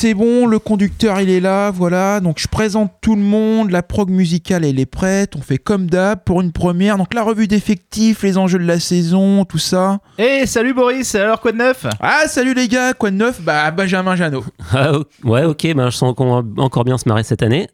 [0.00, 2.20] c'est bon, le conducteur il est là, voilà.
[2.20, 5.90] Donc je présente tout le monde, la prog musicale elle est prête, on fait comme
[5.90, 6.96] d'hab pour une première.
[6.96, 9.98] Donc la revue d'effectifs, les enjeux de la saison, tout ça.
[10.16, 11.84] Eh, salut Boris, alors quoi de neuf?
[12.00, 13.42] Ah salut les gars, quoi de neuf?
[13.42, 14.42] Bah Benjamin Janot.
[14.72, 14.92] Ah,
[15.24, 17.68] ouais, ok, ben, je sens qu'on va encore bien se marrer cette année.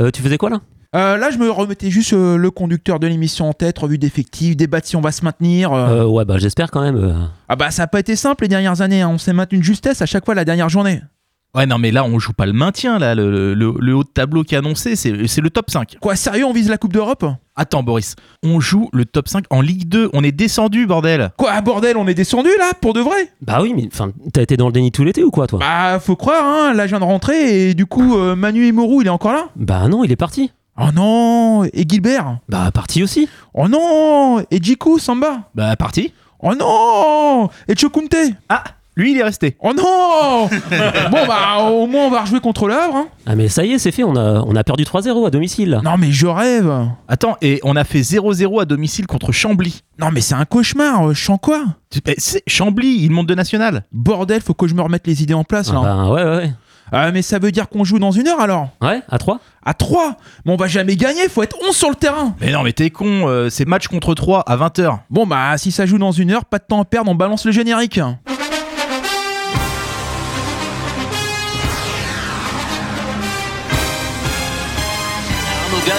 [0.00, 0.60] Euh, tu faisais quoi là?
[0.94, 4.56] Euh, là je me remettais juste euh, le conducteur de l'émission en tête, revue d'effectifs,
[4.56, 5.72] débat de si on va se maintenir.
[5.72, 6.02] euh.
[6.02, 6.96] Euh, Ouais, bah j'espère quand même.
[6.96, 7.12] euh.
[7.48, 9.10] Ah bah ça a pas été simple les dernières années, hein.
[9.12, 11.00] on s'est maintenu de justesse à chaque fois la dernière journée.
[11.56, 13.14] Ouais, non, mais là, on joue pas le maintien, là.
[13.14, 15.96] Le, le- le haut de tableau qui est annoncé, c'est c'est le top 5.
[16.00, 17.24] Quoi sérieux, on vise la Coupe d'Europe?
[17.56, 20.10] Attends, Boris, on joue le top 5 en Ligue 2.
[20.12, 21.30] On est descendu, bordel.
[21.38, 23.32] Quoi bordel, on est descendu là, pour de vrai?
[23.40, 25.58] Bah oui, mais enfin, t'as été dans le déni tout l'été ou quoi toi?
[25.60, 29.00] Bah faut croire, hein, là je viens de rentrer et du coup euh, Manu Imorou
[29.00, 29.46] il est encore là?
[29.56, 30.52] Bah non, il est parti.
[30.78, 32.40] Oh non Et Gilbert?
[32.50, 33.26] Bah parti aussi.
[33.54, 35.48] Oh non Et Jiku Samba?
[35.54, 36.12] Bah, parti.
[36.40, 38.14] Oh non Et Chokunte
[38.50, 38.62] Ah,
[38.96, 39.56] lui, il est resté.
[39.60, 40.48] Oh non
[41.10, 43.06] Bon bah au moins on va rejouer contre le Havre hein.
[43.26, 45.80] Ah mais ça y est, c'est fait, on a, on a perdu 3-0 à domicile.
[45.84, 46.72] Non mais je rêve
[47.08, 49.82] Attends, et on a fait 0-0 à domicile contre Chambly.
[50.00, 51.62] Non mais c'est un cauchemar, euh, je sens quoi
[52.06, 53.84] eh, c'est- Chambly, il monte de national.
[53.92, 55.80] Bordel, faut que je me remette les idées en place Ah là.
[55.82, 56.52] bah ouais, ouais, ouais.
[56.92, 59.74] Ah mais ça veut dire qu'on joue dans une heure alors Ouais, à 3 À
[59.74, 62.72] 3 Mais on va jamais gagner, faut être 11 sur le terrain Mais non, mais
[62.72, 64.98] t'es con, euh, c'est match contre 3 à 20h.
[65.10, 67.44] Bon bah si ça joue dans une heure, pas de temps à perdre, on balance
[67.44, 67.98] le générique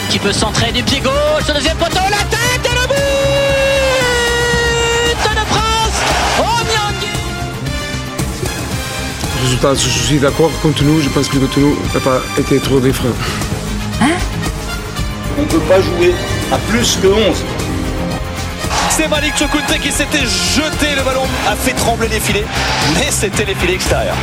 [0.10, 2.96] Qui peut centrer du pied gauche, le deuxième poteau, la tête et le but
[5.34, 5.98] de France
[6.40, 7.08] Onyangui
[9.44, 11.02] Résultat, je suis d'accord contre nous.
[11.02, 13.16] Je pense que contre nous n'a pas été trop des freins.
[15.38, 16.14] On ne peut pas jouer
[16.52, 17.44] à plus que 11.
[18.90, 22.46] C'est Malik Chokunte qui s'était jeté, le ballon a fait trembler les filets,
[22.96, 24.16] mais c'était les filets extérieurs.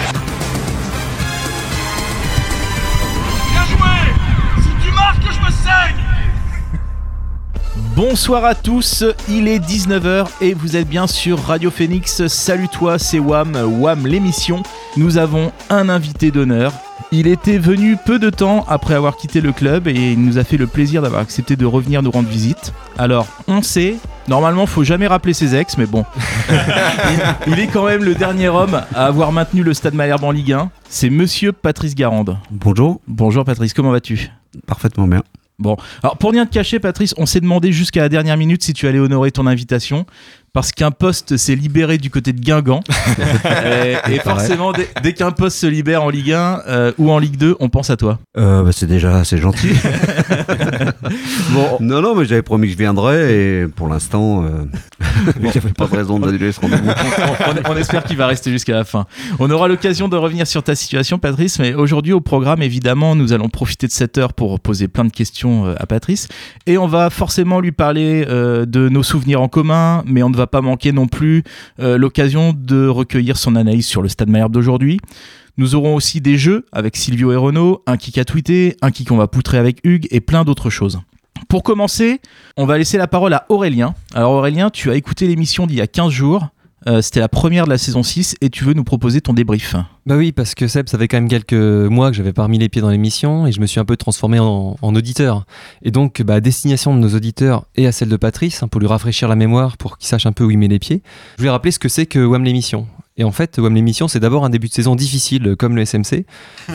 [7.97, 12.27] Bonsoir à tous, il est 19h et vous êtes bien sur Radio Phoenix.
[12.27, 14.63] Salut toi, c'est Wam, Wam l'émission.
[14.97, 16.73] Nous avons un invité d'honneur.
[17.13, 20.45] Il était venu peu de temps après avoir quitté le club et il nous a
[20.45, 22.73] fait le plaisir d'avoir accepté de revenir nous rendre visite.
[22.99, 23.95] Alors, on sait,
[24.27, 26.05] normalement, faut jamais rappeler ses ex, mais bon.
[26.49, 30.33] il, il est quand même le dernier homme à avoir maintenu le Stade Malherbe en
[30.33, 30.71] Ligue 1.
[30.89, 32.39] C'est monsieur Patrice Garande.
[32.51, 34.31] Bonjour, Bonjour Patrice, comment vas-tu?
[34.67, 35.23] Parfaitement bien.
[35.59, 38.73] Bon, alors pour rien te cacher, Patrice, on s'est demandé jusqu'à la dernière minute si
[38.73, 40.05] tu allais honorer ton invitation.
[40.55, 42.81] Parce qu'un poste s'est libéré du côté de Guingamp.
[43.45, 47.19] et, et forcément, dès, dès qu'un poste se libère en Ligue 1 euh, ou en
[47.19, 48.21] Ligue 2, on pense à toi.
[48.39, 49.71] Euh, bah, c'est déjà assez gentil.
[51.51, 54.65] Bon, non, non, mais j'avais promis que je viendrais et pour l'instant, euh,
[55.55, 56.91] j'avais pas de raison d'annuler ce rendez-vous.
[57.67, 59.07] on, on espère qu'il va rester jusqu'à la fin.
[59.39, 63.33] On aura l'occasion de revenir sur ta situation, Patrice, mais aujourd'hui au programme, évidemment, nous
[63.33, 66.29] allons profiter de cette heure pour poser plein de questions euh, à Patrice.
[66.67, 70.44] Et on va forcément lui parler de nos souvenirs en commun, mais on ne va
[70.47, 71.43] pas manquer non plus
[71.81, 74.99] euh, l'occasion de recueillir son analyse sur le Stade Malherbe d'aujourd'hui.
[75.57, 79.09] Nous aurons aussi des jeux avec Silvio et Renaud, un kick à tweeter, un kick
[79.09, 81.01] qu'on va poutrer avec Hugues et plein d'autres choses.
[81.49, 82.21] Pour commencer,
[82.57, 83.95] on va laisser la parole à Aurélien.
[84.15, 86.49] Alors Aurélien, tu as écouté l'émission d'il y a 15 jours.
[86.87, 89.75] Euh, C'était la première de la saison 6 et tu veux nous proposer ton débrief.
[90.07, 92.59] Bah oui, parce que Seb, ça fait quand même quelques mois que j'avais pas remis
[92.59, 95.47] les pieds dans l'émission et je me suis un peu transformé en, auditeur.
[95.83, 98.81] Et donc, bah, à destination de nos auditeurs et à celle de Patrice, hein, pour
[98.81, 101.03] lui rafraîchir la mémoire, pour qu'il sache un peu où il met les pieds,
[101.37, 102.87] je voulais rappeler ce que c'est que WAM l'émission.
[103.17, 105.85] Et en fait, WAM l'émission, c'est d'abord un début de saison difficile, euh, comme le
[105.85, 106.27] SMC.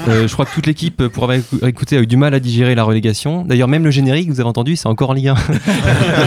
[0.08, 2.40] Euh, je crois que toute l'équipe, pour avoir écou- écouté, a eu du mal à
[2.40, 3.44] digérer la relégation.
[3.44, 5.36] D'ailleurs, même le générique, vous avez entendu, c'est encore en Ligue 1.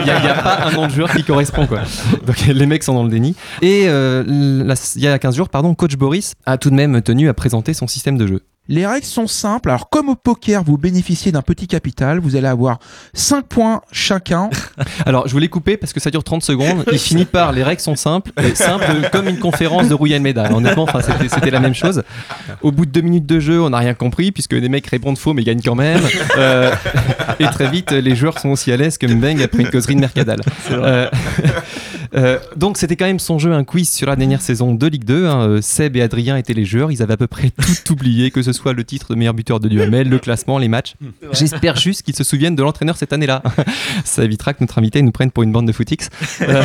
[0.01, 1.81] Il n'y a, pas un nom de joueur qui correspond, quoi.
[2.27, 3.35] Donc les mecs sont dans le déni.
[3.63, 7.01] Et euh, la- il y a 15 jours, pardon, coach Boris a tout de même
[7.01, 8.43] tenu à présenter son système de jeu.
[8.69, 9.71] Les règles sont simples.
[9.71, 12.21] Alors, comme au poker, vous bénéficiez d'un petit capital.
[12.21, 12.79] Vous allez avoir
[13.13, 14.51] 5 points chacun.
[15.05, 16.85] Alors, je voulais couper parce que ça dure 30 secondes.
[16.93, 20.53] Il finit par les règles sont simples, et simples comme une conférence de Rouya Meda.
[20.53, 22.05] Honnêtement, c'était, c'était la même chose.
[22.63, 25.19] Au bout de deux minutes de jeu, on n'a rien compris puisque les mecs répondent
[25.19, 26.01] faux mais gagnent quand même.
[26.39, 26.73] Euh,
[27.41, 30.01] et très vite, les joueurs sont aussi à l'aise que Mbeng après une causerie de
[30.01, 30.41] Mercadal.
[30.71, 31.11] Euh,
[32.15, 35.05] euh, donc, c'était quand même son jeu, un quiz sur la dernière saison de Ligue
[35.05, 35.27] 2.
[35.27, 35.49] hein.
[35.49, 36.91] Euh, Seb et Adrien étaient les joueurs.
[36.93, 39.61] Ils avaient à peu près tout oublié, que ce soit le titre de meilleur buteur
[39.61, 40.95] de l'UML, le classement, les matchs.
[41.33, 43.43] J'espère juste qu'ils se souviennent de l'entraîneur cette année-là.
[44.05, 46.09] Ça évitera que notre invité nous prenne pour une bande de footix.
[46.43, 46.63] Euh,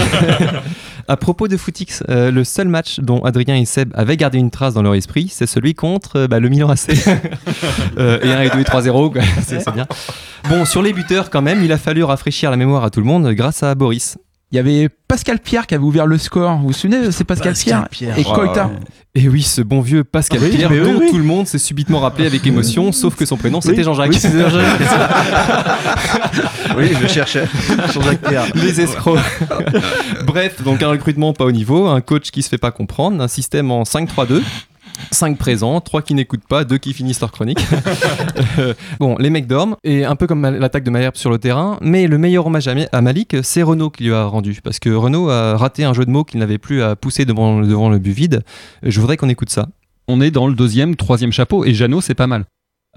[1.07, 4.51] à propos de footix, euh, le seul match dont Adrien et Seb avaient gardé une
[4.51, 6.89] trace dans leur esprit, c'est celui contre euh, bah, le Milan AC.
[7.97, 9.21] Euh, et 1 et 2 et 3-0, quoi.
[9.45, 9.87] c'est c'est bien.
[10.49, 13.05] Bon, sur les buteurs quand même, il a fallu rafraîchir la mémoire à tout le
[13.05, 14.17] monde grâce à Boris.
[14.51, 16.55] Il y avait Pascal Pierre qui avait ouvert le score.
[16.57, 18.17] Vous vous souvenez de c'est Pascal, Pascal Pierre, Pierre.
[18.17, 18.71] et Colta.
[19.13, 21.09] Et oui, ce bon vieux Pascal Oui, Pierre, dont oui.
[21.09, 24.09] tout le monde s'est subitement rappelé avec émotion, sauf que son prénom c'était Jean-Jacques.
[24.11, 24.81] Oui, c'était Jean-Jacques.
[26.77, 27.45] Oui, je cherchais.
[27.93, 28.45] Jean-Jacques Pierre.
[28.55, 29.19] Les escrocs.
[30.25, 33.27] Bref, donc un recrutement pas au niveau, un coach qui se fait pas comprendre, un
[33.27, 34.43] système en 5-3-2.
[35.11, 37.59] 5 présents, 3 qui n'écoutent pas, 2 qui finissent leur chronique.
[38.59, 41.77] Euh, bon, les mecs dorment, et un peu comme l'attaque de Malherbe sur le terrain,
[41.81, 44.79] mais le meilleur hommage à, Ma- à Malik, c'est Renault qui lui a rendu, parce
[44.79, 47.89] que Renault a raté un jeu de mots qu'il n'avait plus à pousser devant, devant
[47.89, 48.43] le but vide.
[48.83, 49.67] Je voudrais qu'on écoute ça.
[50.07, 52.45] On est dans le deuxième, troisième chapeau et Jeannot, c'est pas mal.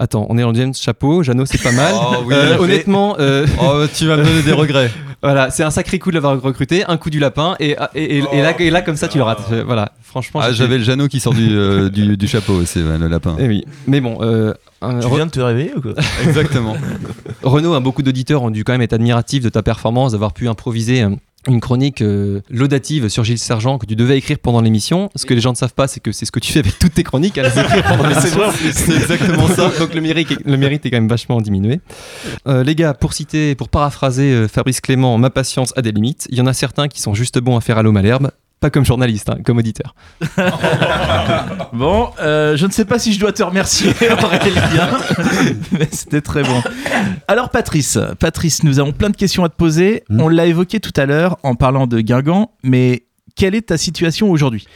[0.03, 1.93] Attends, on est dans le deuxième chapeau, Jeannot c'est pas mal.
[2.01, 4.89] Oh oui, Euh, honnêtement, euh, Oh, tu vas me donner des regrets.
[5.21, 8.23] voilà, c'est un sacré coup de l'avoir recruté, un coup du lapin, et, et, et-
[8.33, 9.43] et là, et là, comme ça tu le rates.
[9.51, 10.39] Euh, Voilà, franchement.
[10.43, 13.35] Ah, j'avais le Jeannot qui sort du, euh, du, du chapeau aussi, le lapin.
[13.39, 15.91] Eh oui, mais bon, euh, un- Tu viens de te réveiller ou quoi?
[16.23, 16.75] Exactement.
[17.43, 20.47] Renaud, hein, beaucoup d'auditeurs ont dû quand même être admiratifs de ta performance, d'avoir pu
[20.49, 21.09] improviser euh,
[21.47, 25.09] une chronique euh, laudative sur Gilles Sergent que tu devais écrire pendant l'émission.
[25.15, 26.77] Ce que les gens ne savent pas, c'est que c'est ce que tu fais avec
[26.77, 28.41] toutes tes chroniques à les écrire pendant l'émission.
[28.73, 29.71] C'est exactement ça.
[29.79, 31.79] Donc le mérite, est- le mérite est quand même vachement diminué.
[32.47, 36.27] Euh, les gars, pour citer, pour paraphraser euh, Fabrice Clément, ma patience a des limites.
[36.29, 38.31] Il y en a certains qui sont juste bons à faire à l'eau Malherbe.
[38.61, 39.95] Pas comme journaliste, hein, comme auditeur.
[41.73, 43.91] Bon, euh, je ne sais pas si je dois te remercier,
[44.23, 44.89] Aurélien,
[45.71, 46.61] mais c'était très bon.
[47.27, 50.03] Alors, Patrice, Patrice, nous avons plein de questions à te poser.
[50.09, 50.21] Hmm.
[50.21, 53.05] On l'a évoqué tout à l'heure en parlant de Guingamp, mais
[53.35, 54.67] quelle est ta situation aujourd'hui?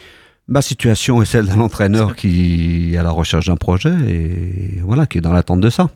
[0.48, 5.08] Ma situation est celle d'un entraîneur qui est à la recherche d'un projet et voilà,
[5.08, 5.90] qui est dans l'attente de ça.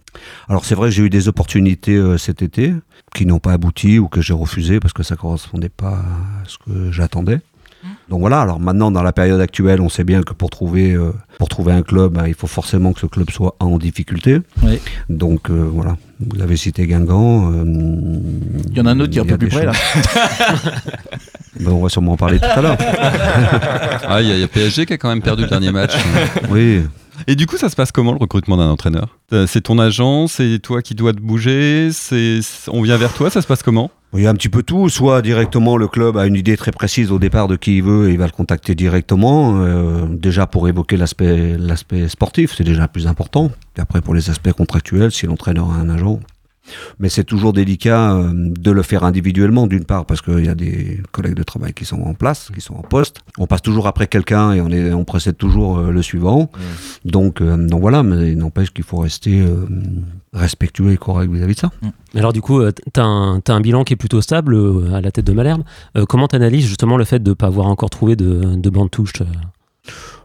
[0.47, 2.73] Alors c'est vrai que j'ai eu des opportunités euh, cet été
[3.13, 6.57] qui n'ont pas abouti ou que j'ai refusé parce que ça correspondait pas à ce
[6.57, 7.41] que j'attendais.
[8.09, 11.11] Donc voilà, alors maintenant dans la période actuelle, on sait bien que pour trouver, euh,
[11.37, 14.39] pour trouver un club, bah, il faut forcément que ce club soit en difficulté.
[14.63, 14.79] Oui.
[15.09, 17.51] Donc euh, voilà, vous avez cité Guingamp.
[17.51, 17.63] euh,
[18.71, 19.73] Il y en a un autre qui est un y peu plus près, là.
[21.59, 22.77] Ben, on va sûrement en parler tout à l'heure.
[24.07, 25.71] Ah, il y, a- il y a PSG qui a quand même perdu le dernier
[25.71, 25.91] match.
[26.49, 26.83] Oui.
[27.29, 29.19] Et du coup, ça se passe comment le recrutement d'un entraîneur?
[29.33, 31.91] Euh, C'est ton agent, c'est toi qui dois te bouger,
[32.69, 33.91] on vient vers toi, ça se passe comment?
[34.15, 34.89] Il y a un petit peu tout.
[34.89, 38.09] Soit directement le club a une idée très précise au départ de qui il veut
[38.09, 39.61] et il va le contacter directement.
[39.61, 43.51] euh, déjà pour évoquer l'aspect sportif, c'est déjà plus important.
[43.77, 46.19] Et après pour les aspects contractuels, si l'entraîneur a un agent.
[46.99, 50.55] Mais c'est toujours délicat euh, de le faire individuellement, d'une part parce qu'il y a
[50.55, 53.21] des collègues de travail qui sont en place, qui sont en poste.
[53.37, 56.51] On passe toujours après quelqu'un et on, est, on précède toujours euh, le suivant.
[57.05, 59.43] Donc, euh, donc voilà, mais n'empêche qu'il faut rester
[60.33, 61.71] respectueux et correct vis-à-vis de ça.
[62.13, 64.57] Mais alors du coup, euh, t'as un, bilan qui est plutôt stable
[64.93, 65.63] à la tête de Malherbe.
[66.07, 69.13] Comment t'analyses justement le fait de ne pas avoir encore trouvé de, de bande touche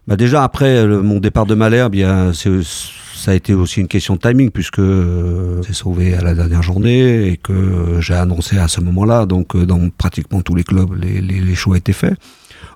[0.07, 3.81] Bah déjà après le- mon départ de Malherbe, il y a- ça a été aussi
[3.81, 8.01] une question de timing puisque euh, c'est sauvé à la dernière journée et que euh,
[8.03, 9.25] j'ai annoncé à ce moment-là.
[9.25, 12.17] Donc euh, dans pratiquement tous les clubs, les, les- les choix étaient faits.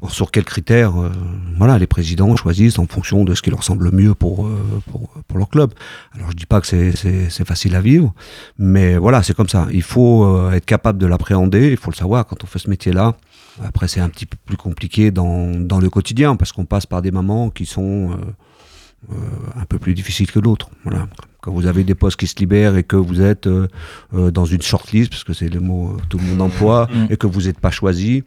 [0.01, 1.11] Alors, sur quels critères euh,
[1.59, 4.81] Voilà, les présidents choisissent en fonction de ce qui leur semble le mieux pour, euh,
[4.91, 5.73] pour, pour leur club.
[6.15, 8.15] Alors je dis pas que c'est- facile à vivre,
[8.59, 9.67] mais voilà, c'est comme ça.
[9.73, 12.71] Il faut euh, être capable de l'appréhender, il faut le savoir quand on fait ce
[12.71, 13.17] métier-là.
[13.65, 17.03] Après, c'est un petit peu plus compliqué dans, dans le quotidien parce qu'on passe par
[17.03, 19.15] des moments qui sont euh, euh,
[19.61, 20.71] un peu plus difficiles que d'autres.
[20.85, 21.09] Voilà.
[21.41, 23.69] Quand vous avez des postes qui se libèrent et que vous êtes euh,
[24.13, 27.07] dans une shortlist, parce que c'est le mot que tout le monde emploie, Mm.
[27.11, 28.25] et que vous n'êtes pas choisi,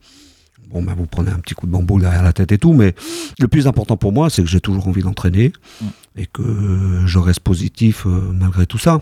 [0.71, 2.73] bon, ben, vous prenez un petit coup de bambou derrière la tête et tout.
[2.73, 2.95] Mais
[3.39, 5.51] le plus important pour moi, c'est que j'ai toujours envie d'entraîner
[5.81, 5.85] Mm.
[6.17, 9.01] et que je reste positif euh, malgré tout ça.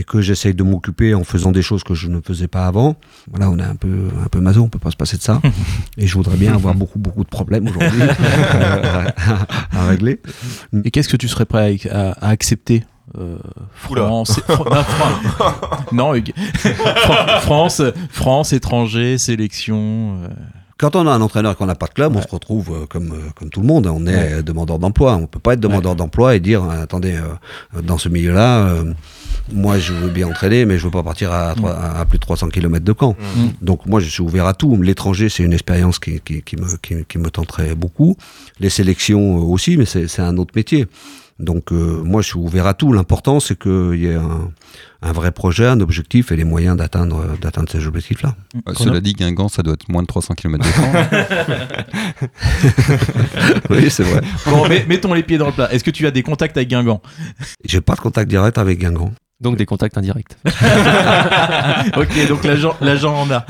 [0.00, 2.94] Et que j'essaye de m'occuper en faisant des choses que je ne faisais pas avant.
[3.32, 5.40] Voilà, on est un peu, un peu maso, on peut pas se passer de ça.
[5.98, 9.06] Et je voudrais bien avoir beaucoup, beaucoup de problèmes aujourd'hui à,
[9.76, 10.20] à régler.
[10.84, 12.84] Et qu'est-ce que tu serais prêt à, à- à accepter
[13.18, 13.38] euh.
[13.74, 15.54] France, Fran- non, Fran-
[15.92, 16.12] non,
[16.94, 20.18] Fran- France, France, étranger, sélection.
[20.22, 20.28] euh,
[20.78, 22.86] Quand on a un entraîneur et qu'on n'a pas de club, on se retrouve euh,
[22.86, 23.88] comme, euh, comme tout le monde.
[23.88, 25.16] On est demandeur d'emploi.
[25.16, 28.92] On peut pas être demandeur d'emploi et dire euh, attendez, euh, dans ce milieu-là, euh,
[29.52, 31.50] moi je veux bien entraîner, mais je veux pas partir à,
[31.98, 33.16] à plus de 300 km de camp.
[33.18, 33.48] Mm.
[33.60, 34.80] Donc moi je suis ouvert à tout.
[34.80, 38.16] L'étranger, c'est une expérience qui, qui, qui me, qui, qui me tenterait beaucoup.
[38.60, 40.86] Les sélections aussi, mais c'est c'est un autre métier.
[41.38, 42.92] Donc euh, moi je suis ouvert à tout.
[42.92, 44.50] L'important c'est qu'il y ait un,
[45.02, 48.34] un vrai projet, un objectif et les moyens d'atteindre d'atteindre ces objectifs-là.
[48.68, 52.28] Euh, Cela dit, Guingamp, ça doit être moins de 300 km de temps.
[53.70, 54.20] oui, c'est vrai.
[54.46, 55.72] Bon, mais- mettons les pieds dans le plat.
[55.72, 57.00] Est-ce que tu as des contacts avec Guingamp?
[57.64, 59.12] J'ai pas de contact direct avec Guingamp.
[59.40, 60.36] Donc des contacts indirects.
[61.96, 63.46] Ok, donc l'agent, l'agent en a.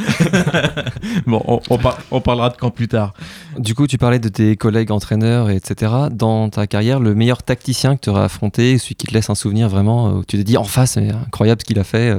[1.27, 3.15] bon, on, on par- on parlera de quand plus tard.
[3.59, 5.93] Du coup, tu parlais de tes collègues entraîneurs, etc.
[6.13, 9.35] Dans ta carrière, le meilleur tacticien que tu auras affronté, celui qui te laisse un
[9.35, 12.11] souvenir vraiment, euh, où tu te dis en face, c'est incroyable ce qu'il a fait.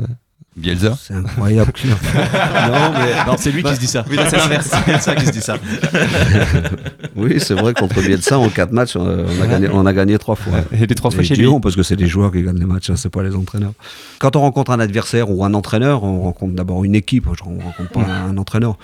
[0.60, 1.72] Bielsa C'est incroyable.
[1.86, 4.06] non, mais non, c'est lui qui se dit ça.
[4.10, 4.70] Oui, là, c'est l'inverse.
[4.86, 5.58] C'est ça qui se dit ça.
[7.16, 9.08] oui, c'est vrai, contre Bielsa, en 4 matchs, on
[9.42, 10.54] a, gagné, on a gagné 3 fois.
[10.72, 11.48] Et les 3 fois Et chez lui.
[11.62, 13.74] parce que c'est les joueurs qui gagnent les matchs, hein, c'est pas les entraîneurs.
[14.20, 17.64] Quand on rencontre un adversaire ou un entraîneur, on rencontre d'abord une équipe, on ne
[17.64, 18.78] rencontre pas un entraîneur.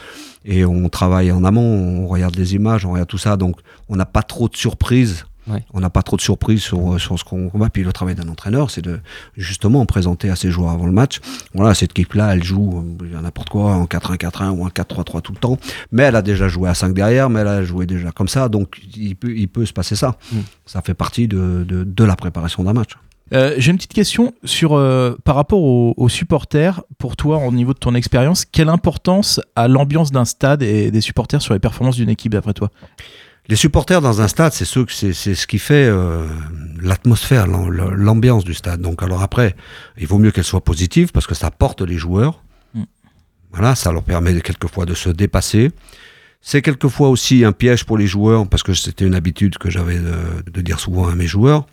[0.45, 3.57] Et on travaille en amont, on regarde les images, on regarde tout ça, donc
[3.89, 5.25] on n'a pas trop de surprises.
[5.47, 5.63] Ouais.
[5.73, 7.69] On n'a pas trop de surprises sur, sur ce qu'on combat.
[7.69, 8.99] Puis le travail d'un entraîneur, c'est de
[9.37, 11.19] justement présenter à ses joueurs avant le match.
[11.53, 15.37] Voilà, cette équipe-là, elle joue euh, n'importe quoi en 4-1-4-1 ou en 4-3-3 tout le
[15.39, 15.57] temps.
[15.91, 18.49] Mais elle a déjà joué à 5 derrière, mais elle a joué déjà comme ça.
[18.49, 20.17] Donc il peut, il peut se passer ça.
[20.31, 20.37] Mm.
[20.65, 22.91] Ça fait partie de, de, de la préparation d'un match.
[23.33, 26.83] Euh, J'ai une petite question sur euh, par rapport aux, aux supporters.
[26.99, 31.01] Pour toi, au niveau de ton expérience, quelle importance a l'ambiance d'un stade et des
[31.01, 32.69] supporters sur les performances d'une équipe d'après toi?
[33.47, 36.25] Les supporters dans un stade, c'est ce qui fait euh,
[36.81, 38.81] l'atmosphère, l'am- l'ambiance du stade.
[38.81, 39.55] Donc alors après,
[39.97, 42.41] il vaut mieux qu'elle soit positive parce que ça porte les joueurs.
[42.73, 42.83] Mm.
[43.51, 45.71] Voilà, ça leur permet quelquefois de se dépasser.
[46.41, 49.99] C'est quelquefois aussi un piège pour les joueurs parce que c'était une habitude que j'avais
[49.99, 50.13] de,
[50.51, 51.65] de dire souvent à mes joueurs.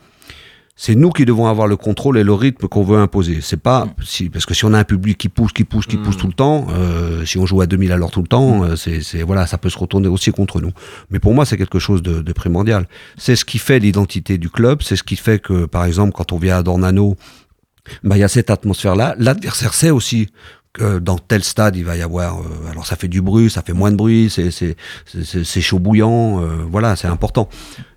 [0.75, 3.41] C'est nous qui devons avoir le contrôle et le rythme qu'on veut imposer.
[3.43, 5.99] C'est pas si parce que si on a un public qui pousse, qui pousse, qui
[5.99, 8.65] pousse tout le temps, euh, si on joue à 2000 à l'heure tout le temps,
[8.65, 10.73] euh, c'est c'est- voilà, ça peut se retourner aussi contre nous.
[11.11, 12.89] Mais pour moi, c'est quelque chose de, de primordial.
[13.19, 14.83] C'est ce qui fait l'identité du club.
[14.83, 17.17] C'est ce qui fait que, par exemple, quand on vient à Dornano,
[18.03, 19.15] bah, il y a cette atmosphère-là.
[19.19, 20.29] L'adversaire sait aussi
[20.73, 22.39] que dans tel stade, il va y avoir.
[22.41, 26.41] euh, alors, ça fait du bruit, ça fait moins de bruit, c'est chaud bouillant.
[26.43, 27.49] euh, voilà, c'est important.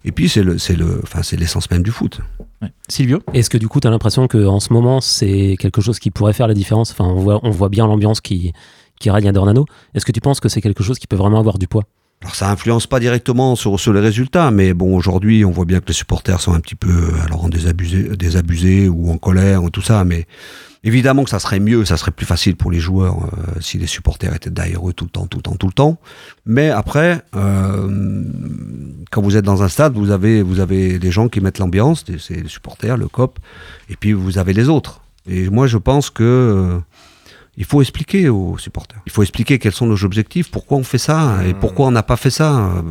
[0.03, 2.19] Et puis, c'est le, c'est le, enfin, c'est l'essence même du foot.
[2.61, 2.71] Ouais.
[2.89, 3.19] Silvio?
[3.33, 6.33] Est-ce que du coup, tu as l'impression qu'en ce moment, c'est quelque chose qui pourrait
[6.33, 6.91] faire la différence?
[6.91, 8.53] Enfin, on voit, on voit bien l'ambiance qui,
[8.99, 9.65] qui règne à Dornano.
[9.93, 11.83] Est-ce que tu penses que c'est quelque chose qui peut vraiment avoir du poids?
[12.21, 15.81] Alors ça influence pas directement sur, sur les résultats, mais bon aujourd'hui on voit bien
[15.81, 19.69] que les supporters sont un petit peu alors en désabusé, désabusés ou en colère ou
[19.69, 20.25] tout ça, mais
[20.85, 23.87] évidemment que ça serait mieux, ça serait plus facile pour les joueurs euh, si les
[23.87, 25.97] supporters étaient derrière eux tout le temps, tout le temps, tout le temps.
[26.45, 28.23] Mais après, euh,
[29.11, 32.05] quand vous êtes dans un stade, vous avez vous avez des gens qui mettent l'ambiance,
[32.19, 33.39] c'est les supporters, le cop,
[33.89, 35.01] et puis vous avez les autres.
[35.27, 36.79] Et moi je pense que euh,
[37.57, 38.99] il faut expliquer aux supporters.
[39.05, 42.03] Il faut expliquer quels sont nos objectifs, pourquoi on fait ça et pourquoi on n'a
[42.03, 42.69] pas fait ça.
[42.77, 42.81] Euh,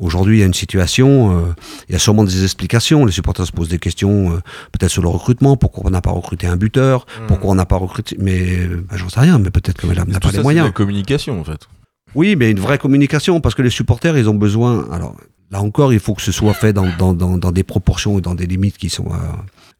[0.00, 1.54] Aujourd'hui, il y a une situation, euh,
[1.88, 3.04] il y a sûrement des explications.
[3.04, 4.40] Les supporters se posent des questions, euh,
[4.72, 7.76] peut-être sur le recrutement, pourquoi on n'a pas recruté un buteur, pourquoi on n'a pas
[7.76, 8.16] recruté.
[8.18, 10.64] Mais bah, j'en sais rien, mais peut-être que madame n'a pas ça, les c'est moyens.
[10.64, 11.68] de la communication en fait.
[12.14, 14.88] Oui, mais une vraie communication, parce que les supporters, ils ont besoin.
[14.90, 15.16] Alors
[15.50, 18.20] là encore, il faut que ce soit fait dans, dans, dans, dans des proportions et
[18.20, 19.16] dans des limites qui sont, euh,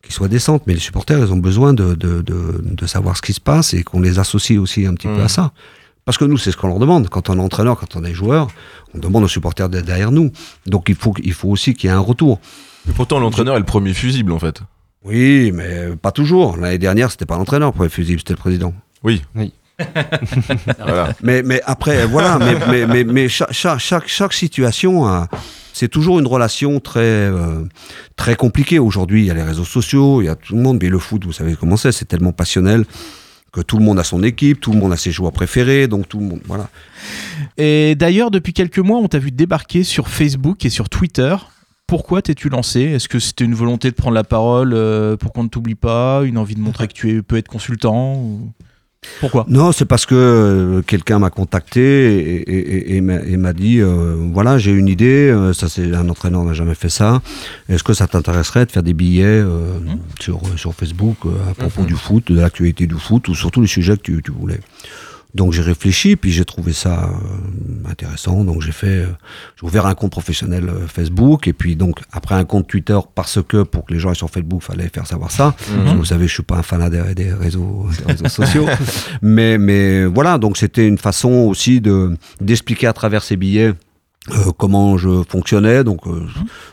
[0.07, 0.63] qui soient décentes.
[0.67, 3.75] Mais les supporters, ils ont besoin de, de, de, de savoir ce qui se passe
[3.75, 5.25] et qu'on les associe aussi un petit peu Mm.
[5.25, 5.53] à ça.
[6.05, 7.09] Parce que nous, c'est ce qu'on leur demande.
[7.09, 8.49] Quand on est entraîneur, quand on est joueur,
[8.95, 10.31] on demande aux supporters d'être derrière nous.
[10.67, 12.39] Donc il faut, il faut aussi qu'il y ait un retour.
[12.87, 14.61] Mais pourtant, l'entraîneur est le premier fusible en fait.
[15.05, 16.57] Oui, mais pas toujours.
[16.57, 18.73] L'année dernière, c'était pas l'entraîneur pour les fusibles, c'était le président.
[19.03, 19.23] Oui.
[19.35, 19.53] Oui.
[20.78, 21.14] voilà.
[21.23, 25.28] Mais, mais après, voilà, mais, mais, mais, mais chaque, chaque, chaque, chaque situation, a-
[25.73, 27.64] c'est toujours une relation très, euh,
[28.16, 28.78] très compliquée.
[28.78, 30.99] Aujourd'hui, il y a les réseaux sociaux, il y a tout le monde, mais le
[30.99, 32.85] foot, vous savez comment c'est, c'est tellement passionnel
[33.52, 36.09] que tout le monde a son équipe, tout le monde a ses joueurs préférés, donc
[36.09, 36.68] tout le monde, voilà.
[37.56, 41.35] Et d'ailleurs, depuis quelques mois, on t'a vu débarquer sur Facebook et sur Twitter.
[41.87, 42.80] Pourquoi t'es-tu lancé?
[42.83, 46.23] Est-ce que c'était une volonté de prendre la parole euh, pour qu'on ne t'oublie pas
[46.25, 48.50] Une envie de montrer que tu es, peux être consultant ou-
[49.21, 49.47] Pourquoi?
[49.49, 54.15] Non, c'est parce que euh, quelqu'un m'a contacté et, et- et- et m'a- dit euh,
[54.33, 57.23] voilà, j'ai une idée, euh, ça c'est un entraîneur n'a jamais fait ça.
[57.69, 59.79] Est-ce que ça t'intéresserait de faire des billets euh,
[60.21, 63.67] sur, sur Facebook euh, à propos du foot, de l'actualité du foot ou surtout les
[63.67, 64.61] sujets que tu, tu voulais?
[65.37, 68.43] Donc j'ai réfléchi, puis j'ai trouvé ça euh, intéressant.
[68.43, 69.07] Donc j'ai fait, euh,
[69.61, 73.40] j'ai ouvert un compte professionnel euh, Facebook, et puis donc après un compte Twitter parce
[73.47, 75.55] que pour que les gens aient sur Facebook, fallait faire savoir ça.
[75.57, 78.66] Parce que vous savez, je suis pas un fanat des, des réseaux, des réseaux sociaux,
[79.21, 80.38] mais mais voilà.
[80.38, 83.75] Donc c'était une façon aussi de d'expliquer à travers ces billets.
[84.30, 86.26] Euh, comment je fonctionnais, donc euh,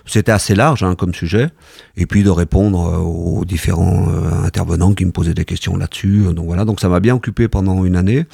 [0.05, 1.49] c'était assez large hein, comme sujet,
[1.95, 6.25] et puis de répondre euh, aux différents euh, intervenants qui me posaient des questions là-dessus.
[6.33, 8.25] Donc voilà, donc ça m'a bien occupé pendant une année.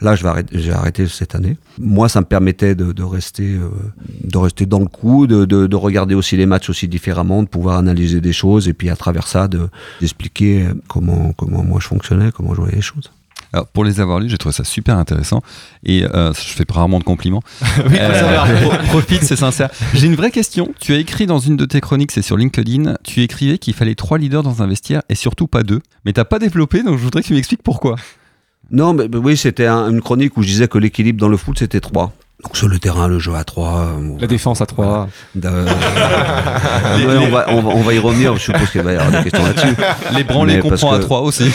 [0.00, 1.56] Là, je vais arrêter, j'ai arrêté cette année.
[1.78, 3.70] Moi, ça me permettait de, de rester, euh,
[4.22, 7.48] de rester dans le coup, de, de, de regarder aussi les matchs aussi différemment, de
[7.48, 9.68] pouvoir analyser des choses, et puis à travers ça, de
[10.00, 13.10] d'expliquer comment comment moi je fonctionnais, comment je voyais les choses.
[13.54, 15.40] Alors, pour les avoir lus, j'ai trouvé ça super intéressant.
[15.84, 17.42] Et euh, je fais rarement de compliments.
[17.88, 17.96] Oui,
[18.62, 19.70] pro- profite, c'est sincère.
[19.94, 20.72] J'ai une vraie question.
[20.80, 23.94] Tu as écrit dans une de tes chroniques, c'est sur LinkedIn, tu écrivais qu'il fallait
[23.94, 25.80] trois leaders dans un vestiaire et surtout pas deux.
[26.04, 27.94] Mais t'as pas développé, donc je voudrais que tu m'expliques pourquoi.
[28.72, 31.36] Non, mais mais oui, c'était un- une chronique où je disais que l'équilibre dans le
[31.36, 32.12] foot, c'était trois.
[32.44, 34.00] Donc sur le terrain, le jeu à 3.
[34.20, 35.08] La défense à 3.
[35.34, 35.64] on, va,
[37.48, 39.74] on, va, on, va, y revenir, je suppose qu'il va y avoir des questions là-dessus.
[40.14, 41.50] Les branlés comprend à 3 aussi.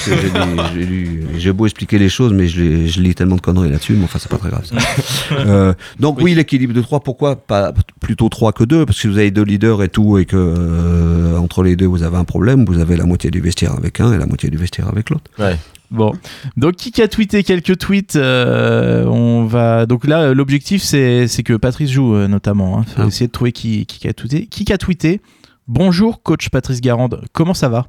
[1.38, 4.18] J'ai beau expliquer les choses, mais je, je, lis tellement de conneries là-dessus, mais enfin,
[4.20, 4.64] c'est pas très grave.
[5.32, 9.08] euh, donc, oui, oui l'équilibre de 3, pourquoi pas plutôt 3 que 2 Parce que
[9.08, 12.26] vous avez deux leaders et tout, et que euh, entre les deux, vous avez un
[12.26, 12.66] problème.
[12.66, 15.30] Vous avez la moitié du vestiaire avec un et la moitié du vestiaire avec l'autre.
[15.38, 15.56] Ouais.
[15.92, 16.14] Bon,
[16.56, 21.90] donc qui a tweeté quelques tweets euh, On va donc là l'objectif c'est que Patrice
[21.90, 22.78] joue euh, notamment.
[22.78, 22.86] Hein.
[22.96, 23.08] Faut ah.
[23.08, 24.46] essayer de trouver qui qui a tweeté.
[24.46, 25.22] Qui a tweeté?
[25.68, 27.88] Bonjour coach Patrice Garande, comment ça va?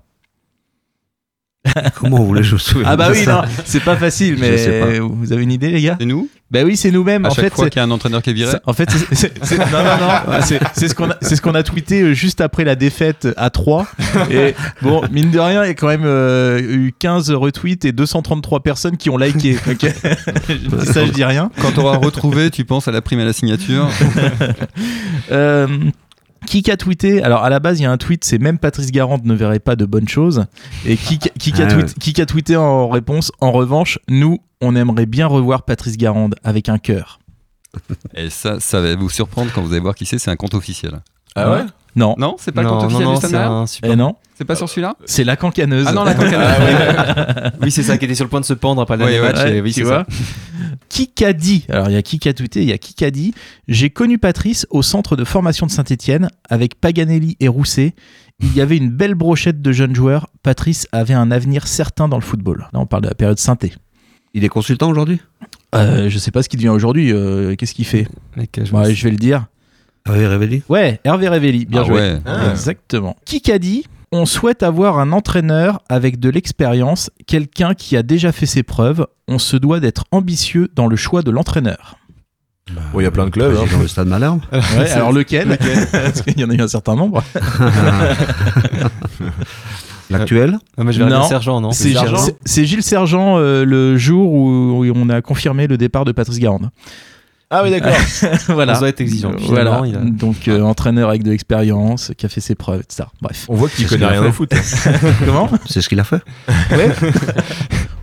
[1.96, 5.32] Comment vous voulez je me souvienne Ah bah oui, non, c'est pas facile, mais vous
[5.32, 5.96] avez une idée, les gars?
[6.00, 6.28] C'est nous?
[6.50, 7.26] Bah oui, c'est nous-mêmes.
[7.26, 8.56] En chaque fait, fois qu'il y a un entraîneur qui est viré.
[8.64, 10.40] En fait, c'est, non, non, non,
[10.74, 13.86] c'est ce qu'on a, ce qu'on a tweeté euh, juste après la défaite à 3
[14.30, 17.92] Et bon, mine de rien, il y a quand même euh, eu 15 retweets et
[17.92, 19.56] 233 personnes qui ont liké.
[19.70, 19.82] Ok,
[20.84, 21.52] ça, je dis rien.
[21.60, 23.88] Quand tu auras retrouvé, tu penses à la prime à la signature.
[25.30, 25.68] euh,
[26.46, 28.90] qui a tweeté Alors à la base, il y a un tweet, c'est même Patrice
[28.90, 30.46] Garande ne verrait pas de bonnes choses.
[30.86, 34.74] Et qui, qui, a, Ah, tweet- qui a tweeté en réponse En revanche, nous, on
[34.76, 37.18] aimerait bien revoir Patrice Garande avec un cœur.
[38.14, 40.54] Et ça, ça va vous surprendre quand vous allez voir qui c'est, c'est un compte
[40.54, 41.00] officiel.
[41.36, 41.62] Ah ouais?
[41.96, 42.14] Non.
[42.18, 43.90] Non, c'est pas le compte officiel non, du c'est Standard un super.
[43.92, 45.86] Eh non, C'est pas sur celui-là c'est la cancaneuse.
[45.88, 47.52] Ah non, la cancaneuse.
[47.62, 49.36] Oui, c'est ça qui était sur le point de se pendre après le Ouais, match.
[49.36, 50.06] Ouais, et oui, tu vois.
[50.88, 51.66] Qui dit?
[51.68, 53.32] Alors il y a qui qu'a tweeté, il y a qui qu'a dit
[53.68, 57.94] J'ai connu Patrice au centre de formation de Saint-Etienne avec Paganelli et Rousset.
[58.40, 60.28] Il y avait une belle brochette de jeunes joueurs.
[60.42, 62.68] Patrice avait un avenir certain dans le football.
[62.72, 63.72] Là, on parle de la période synthé.
[64.34, 65.20] Il est consultant aujourd'hui?
[65.74, 67.12] Euh, je sais pas ce qu'il devient aujourd'hui.
[67.12, 68.08] euh, Qu'est-ce qu'il fait?
[68.36, 69.46] Mec, je Ouais, Je vais le dire.
[70.08, 71.94] Oui, Révéli Ouais, Hervé Révelli, bien Ah joué.
[72.00, 72.18] ouais.
[72.26, 72.50] Ah.
[72.50, 73.16] Exactement.
[73.24, 78.32] Qui qu'a dit On souhaite avoir un entraîneur avec de l'expérience, quelqu'un qui a déjà
[78.32, 79.06] fait ses preuves.
[79.28, 81.96] On se doit d'être ambitieux dans le choix de l'entraîneur.
[82.92, 83.56] Bon, il y a plein de clubs.
[83.56, 83.64] hein.
[83.70, 85.58] Dans le stade Malherbe Ouais, alors lequel,
[85.92, 87.22] Parce qu'il y en a eu un certain nombre.
[90.08, 91.22] L'actuel Ah, moi, je verrais Non.
[91.28, 95.22] Sergent, non C'est Sergent c'est- c'est Gilles Sergent euh, le jour où, où on a
[95.22, 96.70] confirmé le départ de Patrice Garande.
[97.52, 97.92] Ah oui, d'accord.
[98.48, 98.76] voilà.
[98.76, 99.32] On doit être exigeant.
[99.32, 99.86] Euh, Finalement, Voilà.
[99.88, 103.04] il a- Donc euh, entraîneur avec de l'expérience, qui a fait ses preuves, etc.
[103.20, 103.46] Bref.
[103.48, 104.52] On voit qu'il connaît rien au foot.
[105.24, 105.48] Comment?
[105.68, 106.22] C'est ce qu'il a fait
[106.70, 106.90] Ouais.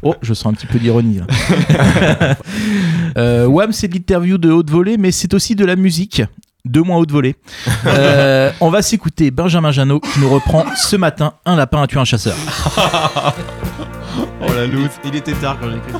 [0.03, 1.19] oh, je sens un petit peu d'ironie.
[1.19, 2.35] là.
[3.17, 6.21] euh, Wham, c'est de l'interview de haute volée, mais c'est aussi de la musique.
[6.65, 7.37] Deux moins haute volée.
[7.85, 11.99] Euh, on va s'écouter Benjamin Janot qui nous reprend ce matin Un lapin a tué
[11.99, 12.35] un chasseur.
[14.41, 14.89] Oh la loose.
[15.05, 15.97] Il était tard quand j'ai écrit ça.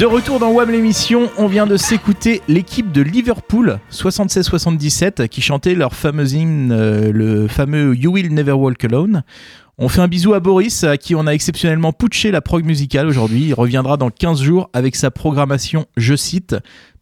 [0.00, 5.74] De retour dans WAM l'émission, on vient de s'écouter l'équipe de Liverpool 76-77 qui chantait
[5.74, 9.24] leur fameuse hymne, euh, le fameux You Will Never Walk Alone.
[9.76, 13.08] On fait un bisou à Boris à qui on a exceptionnellement putché la prog musicale
[13.08, 13.48] aujourd'hui.
[13.48, 16.56] Il reviendra dans 15 jours avec sa programmation, je cite,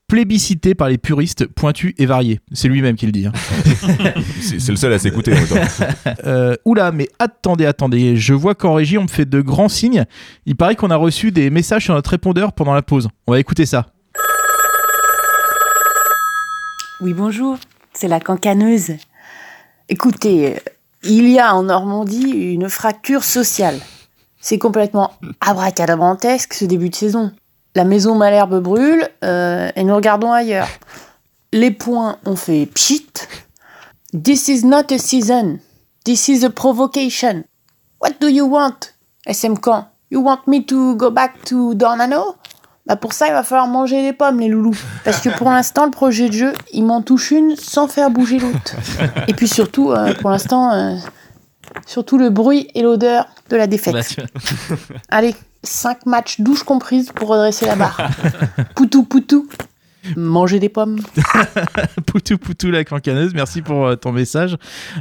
[0.08, 2.40] plébiscitée par les puristes pointus et variés.
[2.52, 3.26] C'est lui-même qui le dit.
[3.26, 3.32] hein.
[4.40, 5.32] C'est le seul à s'écouter.
[6.24, 8.16] Euh, oula, mais attendez, attendez.
[8.16, 10.04] Je vois qu'en régie, on me fait de grands signes.
[10.46, 13.08] Il paraît qu'on a reçu des messages sur notre répondeur pendant la pause.
[13.26, 13.86] On va écouter ça.
[17.00, 17.56] Oui, bonjour,
[17.92, 18.92] c'est la cancaneuse.
[19.88, 20.58] Écoutez, euh,
[21.04, 23.78] il y a en Normandie une fracture sociale.
[24.40, 27.32] C'est complètement abracadabrantesque ce début de saison.
[27.78, 30.66] La maison Malherbe brûle euh, et nous regardons ailleurs.
[31.52, 33.06] Les points ont fait pchit.
[34.12, 35.60] This is not a season.
[36.04, 37.44] This is a provocation.
[38.00, 38.96] What do you want,
[39.28, 39.90] SM Camp?
[40.10, 42.34] You want me to go back to Dornano?
[42.84, 44.76] Bah pour ça, il va falloir manger des pommes, les loulous.
[45.04, 48.40] Parce que pour l'instant, le projet de jeu, il m'en touche une sans faire bouger
[48.40, 48.74] l'autre.
[49.28, 50.96] Et puis surtout, euh, pour l'instant, euh,
[51.86, 54.16] surtout le bruit et l'odeur de la défaite.
[55.10, 58.10] Allez, 5 matchs douche comprises pour redresser la barre.
[58.74, 59.48] Poutou, poutou.
[60.16, 61.00] Manger des pommes.
[62.06, 64.56] Poutou Poutou la cancaneuse, merci pour euh, ton message.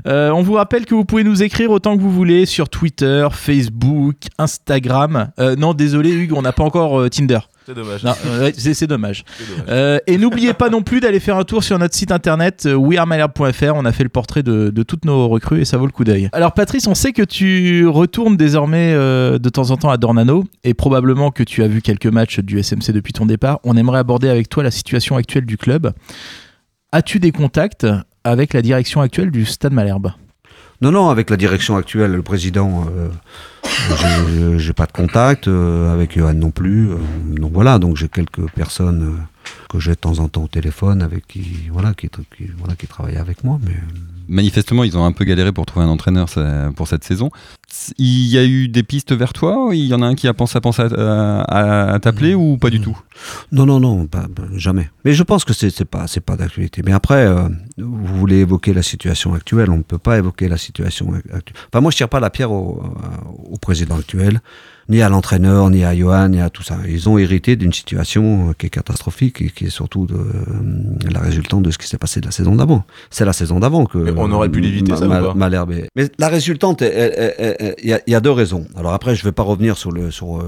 [0.08, 3.28] Euh, on vous rappelle que vous pouvez nous écrire autant que vous voulez sur Twitter,
[3.32, 5.32] Facebook, Instagram.
[5.39, 7.39] Euh, non, désolé Hugues, on n'a pas encore euh, Tinder.
[7.67, 8.01] C'est dommage.
[8.01, 9.25] Non, euh, c'est dommage.
[9.38, 9.65] C'est dommage.
[9.67, 12.75] Euh, et n'oubliez pas non plus d'aller faire un tour sur notre site internet euh,
[12.75, 13.73] wearemalherbe.fr.
[13.75, 16.06] On a fait le portrait de, de toutes nos recrues et ça vaut le coup
[16.06, 16.30] d'œil.
[16.32, 20.45] Alors Patrice, on sait que tu retournes désormais euh, de temps en temps à Dornano
[20.63, 23.60] et probablement que tu as vu quelques matchs du SMC depuis ton départ.
[23.65, 25.91] On aimerait aborder avec toi la situation actuelle du club.
[26.93, 27.86] As-tu des contacts
[28.23, 30.13] avec la direction actuelle du Stade Malherbe?
[30.82, 36.18] Non, non, avec la direction actuelle, le président, euh, j'ai- pas de contact, euh, avec
[36.18, 36.90] Johan non plus.
[36.92, 36.96] euh,
[37.36, 39.22] donc voilà, donc j'ai quelques personnes euh,
[39.70, 42.88] que j'ai de temps en temps au téléphone avec qui, voilà, qui, qui- voilà, qui
[42.88, 43.60] travaillent avec moi.
[43.66, 43.74] Mais
[44.30, 46.28] Manifestement, ils ont un peu galéré pour trouver un entraîneur
[46.76, 47.30] pour cette saison.
[47.98, 50.34] Il y a eu des pistes vers toi Il y en a un qui a
[50.34, 52.98] pensé à, penser à, à- à t'appeler ou pas du tout?
[53.54, 54.90] Non, non, non, pas- jamais.
[55.06, 56.82] Mais je pense que c'est c'est pas, c'est pas d'actualité.
[56.86, 60.58] Mais après, euh, vous voulez évoquer la situation actuelle, on ne peut pas évoquer la
[60.58, 61.42] situation actuelle.
[61.72, 64.42] Enfin, moi, je tire pas la pierre au, euh, au président actuel,
[64.89, 66.78] ni à l'entraîneur, ni à Johan, ni à tout ça.
[66.88, 71.10] Ils ont hérité d'une situation euh, qui est catastrophique et qui est surtout de, euh,
[71.12, 72.84] la résultante de ce qui s'est passé de la saison d'avant.
[73.10, 73.97] C'est la saison d'avant que.
[73.97, 76.88] Mais on aurait pu l'éviter, ça, ou pas Malherbe est- Mais la résultante, il
[77.84, 78.65] y, a- il y a deux raisons.
[78.78, 80.43] Alors après, je vais pas revenir sur le sur euh,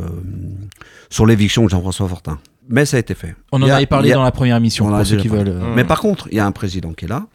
[1.09, 2.39] sur l'éviction de Jean-François Fortin.
[2.69, 3.35] Mais ça a été fait.
[3.51, 5.73] On en a- avait parlé a- dans la première émission, pour ceux qui veulent, euh,
[5.75, 7.25] Mais par contre, il y a un président qui est là.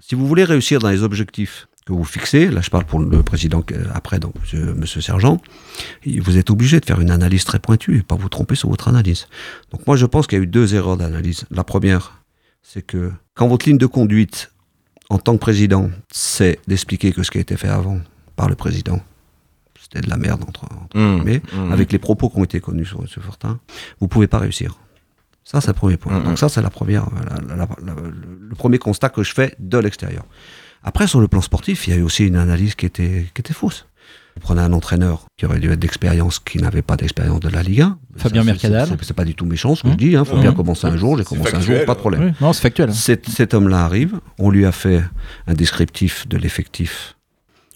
[0.00, 3.22] Si vous voulez réussir dans les objectifs que vous fixez, là je parle pour le
[3.22, 3.62] président
[3.94, 5.40] après, donc monsieur, monsieur Sergent,
[6.06, 8.88] vous êtes obligé de faire une analyse très pointue et pas vous tromper sur votre
[8.88, 9.26] analyse.
[9.72, 11.44] Donc moi je pense qu'il y a eu deux erreurs d'analyse.
[11.50, 12.22] La première,
[12.62, 14.52] c'est que quand votre ligne de conduite
[15.08, 18.00] en tant que président, c'est d'expliquer que ce qui a été fait avant
[18.36, 19.00] par le président,
[19.80, 21.72] c'était de la merde entre, entre Mmh, guillemets, mmh.
[21.72, 23.06] avec les propos qui ont été connus sur M.
[23.20, 23.58] Fortin,
[24.00, 24.78] vous pouvez pas réussir.
[25.42, 26.16] Ça, c'est le premier point.
[26.18, 26.24] Mhm.
[26.24, 28.12] Donc ça, c'est la première, la- la- la- la- le,
[28.50, 30.24] le premier constat que je fais de l'extérieur.
[30.82, 33.40] Après, sur le plan sportif, il y a eu aussi une analyse qui était, qui
[33.40, 33.86] était fausse.
[34.36, 37.62] Vous prenez un entraîneur qui aurait dû être d'expérience, qui n'avait pas d'expérience de la
[37.62, 37.98] Ligue 1.
[38.16, 38.88] Fabien Mercadal.
[39.02, 40.12] c'est- pas du tout méchant ce que je dis.
[40.12, 40.42] Il faut Mhm.
[40.42, 41.18] bien commencer un jour.
[41.18, 42.22] J'ai commencé un jour, pas de problème.
[42.26, 42.94] Oui, non, c'est factuel.
[42.94, 45.02] Cet, cet homme-là arrive, on lui a fait
[45.46, 47.16] un descriptif de l'effectif.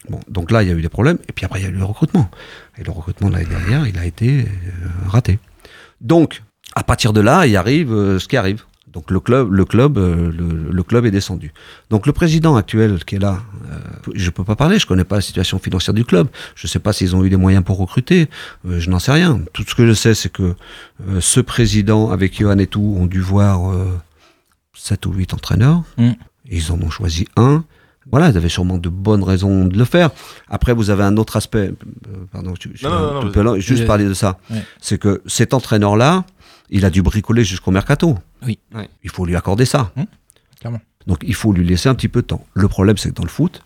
[0.08, 1.70] Bon, donc là, il y a eu des problèmes, et puis après, il y a
[1.70, 2.30] eu le recrutement.
[2.78, 5.38] Et le recrutement de l'année dernière, il a été euh, raté.
[6.00, 6.42] Donc,
[6.76, 8.62] à partir de là, il arrive euh, ce qui arrive.
[8.94, 11.52] Donc le club, le club, euh, le, le club est descendu.
[11.90, 13.40] Donc le président actuel qui est là,
[13.72, 13.76] euh,
[14.14, 16.28] je peux pas parler, je connais pas la situation financière du club.
[16.54, 18.28] Je sais pas s'ils ont eu les moyens pour recruter.
[18.68, 19.40] euh, je n'en sais rien.
[19.52, 20.54] Tout ce que je sais, c'est que
[21.08, 23.86] euh, ce président avec Johan et tout ont dû voir euh,
[24.74, 25.82] sept ou huit entraîneurs.
[25.98, 26.10] Mm.
[26.50, 27.64] Ils en ont choisi un.
[28.10, 30.10] Voilà, ils avaient sûrement de bonnes raisons de le faire.
[30.48, 31.70] Après, vous avez un autre aspect.
[32.08, 34.38] euh, pardon, je, je- Non, non, non, juste parler de ça.
[34.50, 34.62] Ouais.
[34.80, 36.24] C'est que cet entraîneur-là,
[36.70, 38.18] il a dû bricoler jusqu'au mercato.
[38.46, 38.58] Oui.
[39.02, 39.92] Il faut lui accorder ça.
[39.96, 40.06] Hum,
[40.60, 40.80] clairement.
[41.06, 42.44] Donc il faut lui laisser un petit peu de temps.
[42.54, 43.62] Le problème, c'est que dans le foot,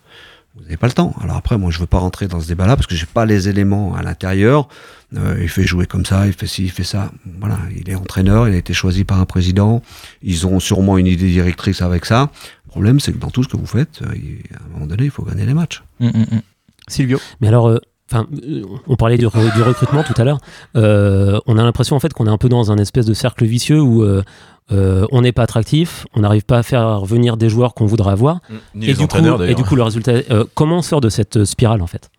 [0.57, 1.15] vous n'avez pas le temps.
[1.23, 3.49] Alors après, moi, je veux pas rentrer dans ce débat-là parce que j'ai pas les
[3.49, 4.69] éléments à l'intérieur.
[5.17, 7.13] Euh, il fait jouer comme ça, il fait ci, il fait ça.
[7.39, 9.83] Voilà, il est entraîneur, il a été choisi par un président.
[10.23, 12.31] Ils ont sûrement une idée directrice avec ça.
[12.67, 14.87] Le problème, c'est que dans tout ce que vous faites, euh, il- à un moment
[14.87, 15.83] donné, il faut gagner les matchs.
[16.01, 16.41] Hum, hum, hum.
[16.89, 17.79] Silvio Mais alors, euh,
[18.11, 20.39] enfin, euh, on parlait du, re- du recrutement tout à l'heure.
[20.77, 23.45] Euh, on a l'impression en fait qu'on est un peu dans un espèce de cercle
[23.45, 24.23] vicieux où euh,
[24.71, 28.41] on n'est pas attractif, on n'arrive pas à faire venir des joueurs qu'on voudrait avoir.
[28.75, 29.57] Ni et, les du coup, entraîneurs, et d'ailleurs.
[29.57, 32.11] du coup, le résultat, euh, comment on sort de cette spirale en fait?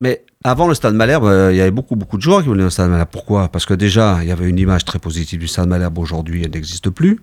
[0.00, 2.64] Mais avant le Stade Malherbe, euh, il y avait beaucoup, beaucoup de joueurs qui venaient
[2.64, 3.08] au Stade Malherbe.
[3.10, 3.48] Pourquoi?
[3.48, 5.96] Parce que déjà, il y avait une image très positive du Stade Malherbe.
[5.98, 7.20] Aujourd'hui, elle n'existe plus.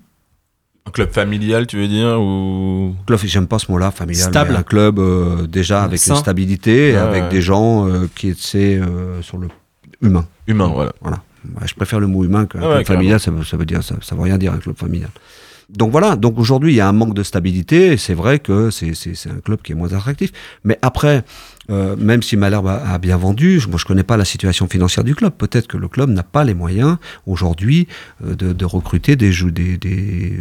[0.85, 2.93] Un club familial, tu veux dire ou?
[3.07, 4.29] Club, j'aime pas ce mot-là, familial.
[4.29, 4.55] Stable.
[4.55, 6.15] Un club euh, déjà avec Sain.
[6.15, 7.29] une stabilité, Ouais, avec ouais.
[7.29, 9.47] des gens euh, qui étaient euh, sur le
[10.01, 10.25] humain.
[10.47, 10.91] Humain, voilà.
[11.01, 11.21] Voilà.
[11.59, 13.65] Ouais, je préfère le mot humain qu'un Ah ouais, club familial, ça, veut- ça veut
[13.65, 15.09] dire, ça, ça veut rien dire un club familial.
[15.69, 18.69] Donc voilà, donc aujourd'hui il y a un manque de stabilité, et c'est vrai que
[18.69, 20.31] c'est, c'est, c'est un club qui est moins attractif.
[20.65, 21.23] Mais après,
[21.69, 24.67] euh, même si Malherbe a, a bien vendu, je- moi je connais pas la situation
[24.67, 27.87] financière du club, peut-être que le club n'a pas les moyens aujourd'hui
[28.25, 30.37] euh, de, de recruter des, jou- des, des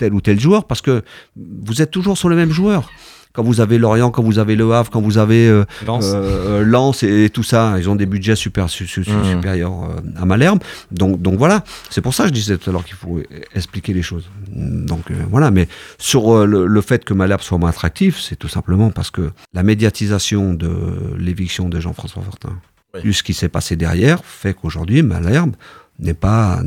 [0.00, 1.02] tel ou tel joueur, parce que
[1.36, 2.90] vous êtes toujours sur les mêmes joueurs.
[3.32, 6.04] Quand vous avez Lorient, quand vous avez Le Havre, quand vous avez euh, Lens.
[6.12, 9.24] euh, Lens et, et tout ça, ils ont des budgets super, su- su- su- Mhm.
[9.36, 10.58] supérieurs euh, à Malherbe.
[10.90, 13.20] Donc, donc voilà, c'est pour ça que je disais tout à l'heure qu'il faut
[13.54, 14.28] expliquer les choses.
[14.48, 18.34] Donc euh, voilà, mais sur euh, le, le fait que Malherbe soit moins attractif, c'est
[18.36, 20.70] tout simplement parce que la médiatisation de
[21.16, 22.54] l'éviction de Jean-François Fortin,
[22.94, 23.00] Oui.
[23.02, 25.54] plus ce qui s'est passé derrière, fait qu'aujourd'hui Malherbe
[26.00, 26.60] n'est pas,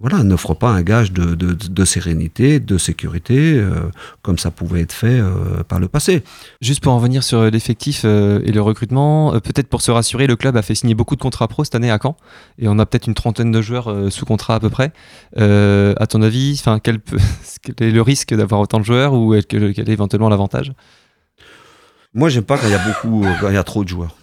[0.00, 3.90] voilà, n'offre pas un gage de, de, sérénité, de sécurité, euh,
[4.22, 6.22] comme ça pouvait être fait euh, par le passé.
[6.60, 10.36] Juste pour en venir sur euh, l'effectif et le recrutement, peut-être pour se rassurer, le
[10.36, 12.16] club a fait signer beaucoup de contrats pro cette année à Caen,
[12.58, 14.92] et on a peut-être une trentaine de joueurs sous contrat à peu près.
[15.36, 17.00] À ton avis, quel,
[17.76, 20.72] quel est le risque d'avoir autant de joueurs ou quel est éventuellement l'avantage?
[22.14, 24.16] Moi, j'aime pas quand il y a beaucoup, quand il y a trop de joueurs.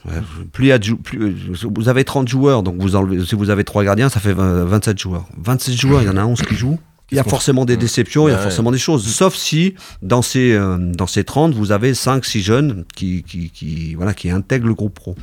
[0.53, 3.35] Plus il y a de plus, euh, vous avez 30 joueurs, donc vous enlevez, si
[3.35, 5.25] vous avez trois gardiens, ça fait 20 27 joueurs.
[5.37, 6.79] 27 joueurs, il y en a 11 qui jouent.
[7.11, 9.05] Il y a forcément des déceptions, il y a forcément des choses.
[9.05, 13.49] Sauf si, dans ces, euh, dans ces 30, vous avez 5, 6 jeunes qui, qui,
[13.49, 15.15] qui, voilà, qui intègrent le groupe pro.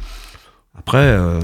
[0.79, 1.41] Après, euh,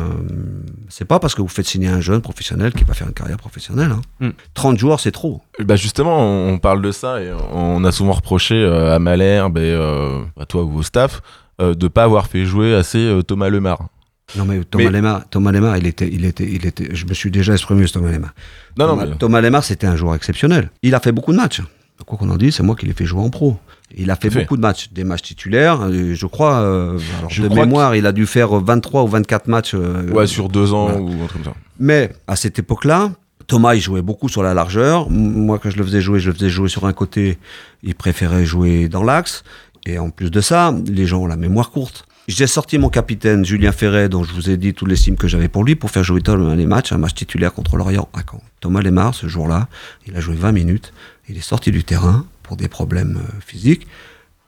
[0.89, 3.37] c'est pas parce que vous faites signer un jeune professionnel qui va faire une carrière
[3.37, 3.91] professionnelle.
[3.93, 4.01] hein.
[4.21, 4.31] Mm.
[4.55, 5.43] 30 joueurs, c'est trop.
[5.61, 9.61] Bah justement, on parle de ça et on a souvent reproché euh, à Malherbe et
[9.63, 11.21] euh, à toi ou au staff
[11.61, 13.89] euh, de pas avoir fait jouer assez Thomas Lemar.
[14.37, 16.95] Non mais Thomas Mais- Lemar, Thomas Lemar, il était, il était, il était.
[16.95, 18.31] Je me suis déjà exprimé sur Thomas Lemar.
[18.79, 20.71] Non, non, mais- Thomas Lemar, c'était un joueur exceptionnel.
[20.83, 21.61] Il a fait beaucoup de matchs.
[22.07, 23.57] Quoi qu'on en dise, c'est moi qui l'ai fait jouer en pro.
[23.97, 25.81] Il a fait beaucoup de matchs, des matchs titulaires.
[25.83, 29.09] euh, Je crois, euh, alors, Je de crois mémoire, il a dû faire 23 ou
[29.09, 29.75] 24 matchs.
[29.75, 31.01] euh, Ouais, sur deux ans voilà.
[31.01, 31.59] ou un truc comme ça.
[31.79, 33.13] Mais à cette époque-là,
[33.47, 35.09] Thomas, il jouait beaucoup sur la largeur.
[35.11, 37.39] Moi, quand je le faisais jouer, je le faisais jouer sur un côté.
[37.83, 39.45] Il préférait jouer dans l'axe.
[39.87, 42.07] Et en plus de ça, les gens ont la mémoire courte.
[42.27, 45.29] J'ai sorti mon capitaine Julien Ferret, dont je vous ai dit tous les sims que
[45.29, 48.21] j'avais pour lui, pour faire jouer Thomas les matchs, un match titulaire contre l'Orient à
[48.29, 48.41] Caen.
[48.61, 49.69] Thomas Lemar, ce jour-là,
[50.07, 50.95] il a joué 20 minutes.
[51.29, 53.87] Il est sorti du terrain pour des problèmes euh, physiques.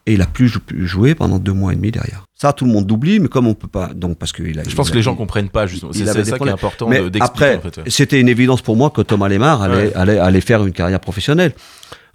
[0.08, 2.24] Et il a plus jou- pu jouer pendant deux mois et demi derrière.
[2.36, 4.62] Ça, tout le monde l'oublie, mais comme on peut pas, donc parce qu'il a.
[4.62, 5.90] Je pense il que les gens il- comprennent pas justement.
[5.92, 7.78] il C'est ça qui est important Mais de- après, en fait.
[7.78, 7.84] ouais.
[7.90, 9.94] c'était une évidence pour moi que Thomas Lemar allait, Ouais.
[9.96, 11.54] allait, allait faire une carrière professionnelle.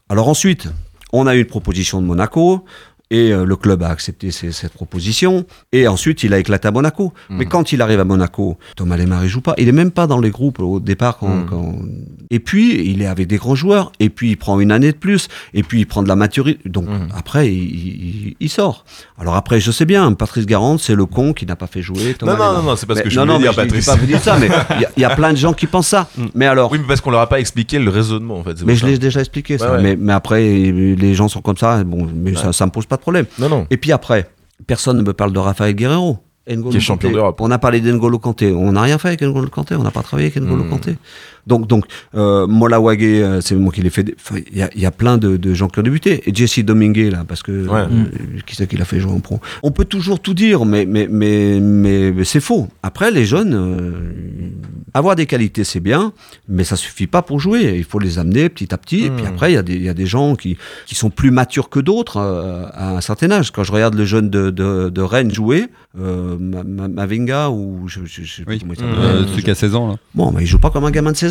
[0.07, 0.69] Alors ensuite,
[1.11, 2.63] on a eu une proposition de Monaco.
[3.11, 5.45] Et euh, le club a accepté cette proposition.
[5.71, 7.13] Et ensuite, il a éclaté à Monaco.
[7.29, 7.37] Mhm.
[7.37, 9.53] Mais quand il arrive à Monaco, Thomas Lemar, il joue pas.
[9.59, 11.17] Il est même pas dans les groupes au départ.
[11.19, 11.75] Quand, quand-
[12.29, 13.91] Et puis, il est avec des grands joueurs.
[13.99, 15.27] Et puis, il prend une année de plus.
[15.53, 16.67] Et puis, il prend de la maturité.
[16.69, 17.09] Donc, Mhm.
[17.15, 18.85] après, il, il- il sort.
[19.19, 22.15] Alors après, je sais bien, Patrice Garande, c'est le con qui n'a pas fait jouer
[22.17, 22.63] Thomas Non, non, Lemar.
[22.63, 23.81] non, non, c'est pas ce Mais- que je non, voulais non, dire, je Patrice.
[23.85, 24.47] Je pas vous dire ça, mais
[24.77, 26.07] il y a- il y, a plein de gens qui pensent ça.
[26.33, 28.63] Mais alors, Oui, mais parce qu'on leur a pas expliqué le raisonnement en fait.
[28.65, 29.69] mais je l'ai déjà expliqué ça.
[29.71, 29.83] Ouais, ouais.
[29.83, 31.83] Mais, mais après, les gens sont comme ça.
[31.83, 33.25] Bon, mais ça, ça me pose pas de problème.
[33.39, 33.67] Non, non.
[33.69, 34.29] Et puis après,
[34.67, 36.19] personne ne me parle de Raphaël Guerrero.
[36.49, 37.39] N'Golo Qui est champion d'Europe.
[37.39, 38.51] On a parlé d'Engolo Kanté.
[38.51, 39.75] On n'a rien fait avec N'Golo Kanté.
[39.75, 40.69] On n'a pas travaillé avec N'Golo Hmm.
[40.69, 40.97] Kanté.
[41.47, 44.15] Donc, donc euh, Mola Wagé, euh, c'est moi qui l'ai fait.
[44.51, 46.21] Il y, a- il y a plein de, de gens qui ont débuté.
[46.29, 47.79] Et Jesse Domingue, là, parce que Ouais.
[47.81, 48.05] euh,
[48.45, 49.39] qui c'est qui l'a fait jouer en pro?
[49.63, 52.67] On peut toujours tout dire, mais, mais, mais, mais, mais c'est faux.
[52.83, 54.49] Après, les jeunes, euh,
[54.93, 56.13] avoir des qualités, c'est bien,
[56.47, 57.75] mais ça suffit pas pour jouer.
[57.77, 59.05] Il faut les amener petit à petit.
[59.05, 59.27] Et puis Hmm.
[59.27, 61.69] après, il y, a des- il y a des gens qui, qui sont plus matures
[61.69, 63.51] que d'autres euh, à un certain âge.
[63.51, 65.67] Quand je regarde le jeune de, de, de Rennes jouer,
[65.99, 68.89] euh, Ma- Ma- Mavinga, ou je, je, je sais pas Oui, comment il Hmm.
[68.89, 68.99] s'appelle.
[69.05, 69.95] Euh, Euh, celui qui a 16 ans là.
[70.15, 71.30] Bon, mais il joue pas comme un gamin de 16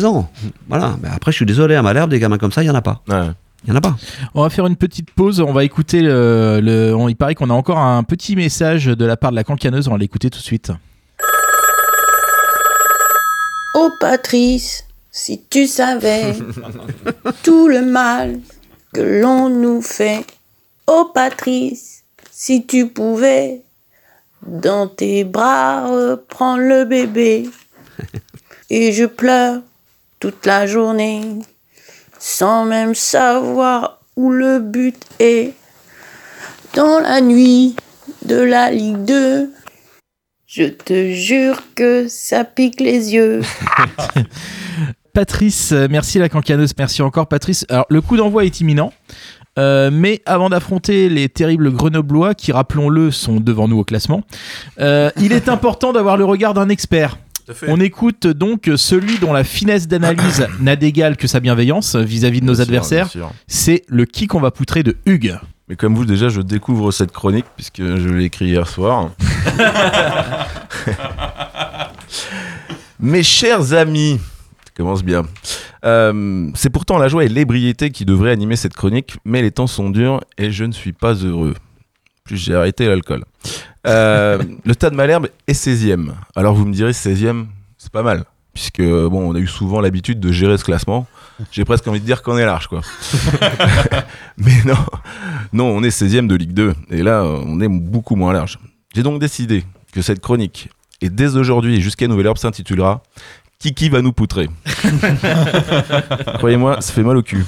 [0.67, 0.95] Voilà.
[1.01, 2.81] Mais après, je suis désolé, à Malherbe, des gamins comme ça, il y en a
[2.81, 3.01] pas.
[3.07, 3.27] Ouais.
[3.63, 3.95] Il y en a pas.
[4.33, 5.39] On va faire une petite pause.
[5.39, 6.59] On va écouter le.
[6.63, 9.43] le- on- il paraît qu'on a encore un petit message de la part de la
[9.43, 9.87] cancaneuse.
[9.87, 10.71] On va l'écouter tout de suite.
[13.75, 16.35] Oh Patrice, si tu savais
[17.43, 18.39] tout le mal
[18.93, 20.25] que l'on nous fait.
[20.87, 23.61] Oh Patrice, si tu pouvais
[24.45, 27.49] dans tes bras reprendre le bébé.
[28.69, 29.61] Et je pleure
[30.21, 31.23] toute la journée
[32.19, 35.53] sans même savoir où le but est.
[36.75, 37.75] Dans la nuit
[38.25, 39.49] de la Ligue 2,
[40.45, 43.41] je te jure que ça pique les yeux.
[45.13, 47.65] Patrice, euh, merci la cancaneuse, merci encore Patrice.
[47.67, 48.93] Alors le coup d'envoi est imminent.
[49.59, 54.21] Euh, mais avant d'affronter les terribles Grenoblois, qui rappelons-le sont devant nous au classement,
[54.79, 57.17] euh, il est important d'avoir le regard d'un expert.
[57.67, 62.45] On écoute donc celui dont la finesse d'analyse n'a d'égal que sa bienveillance vis-à-vis de
[62.45, 63.09] nos sûr, adversaires.
[63.47, 65.37] C'est le qui qu'on va poutrer de Hugues.
[65.67, 69.11] Mais comme vous, déjà, je découvre cette chronique puisque je l'ai écrit hier soir.
[72.99, 74.19] Mes chers amis,
[74.65, 75.23] ça commence bien.
[75.85, 79.67] Euh, c'est pourtant la joie et l'ébriété qui devraient animer cette chronique, mais les temps
[79.67, 81.55] sont durs et je ne suis pas heureux.
[82.23, 83.23] Plus j'ai arrêté l'alcool.
[83.87, 86.11] Euh, le tas de Malherbe est 16e.
[86.35, 87.45] Alors vous me direz 16e,
[87.77, 88.25] c'est pas mal.
[88.53, 91.07] Puisque bon, on a eu souvent l'habitude de gérer ce classement.
[91.51, 92.81] J'ai presque envie de dire qu'on est large, quoi.
[94.37, 94.75] Mais non,
[95.53, 96.73] non, on est 16e de Ligue 2.
[96.89, 98.59] Et là, on est beaucoup moins large.
[98.93, 99.63] J'ai donc décidé
[99.93, 103.01] que cette chronique, et dès aujourd'hui jusqu'à Nouvelle Herbe, s'intitulera
[103.61, 104.49] Kiki va nous poutrer?
[106.39, 107.45] Croyez-moi, ça fait mal au cul.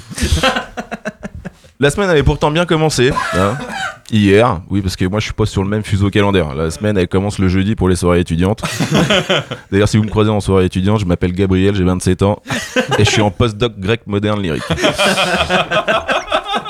[1.80, 3.10] La semaine avait pourtant bien commencé.
[3.34, 3.56] hein.
[4.10, 6.54] Hier, oui, parce que moi je suis pas sur le même fuseau calendaire.
[6.54, 8.62] La semaine elle commence le jeudi pour les soirées étudiantes.
[9.72, 12.40] D'ailleurs, si vous me croisez en soirée étudiante, je m'appelle Gabriel, j'ai 27 ans
[12.98, 14.62] et je suis en postdoc grec moderne lyrique.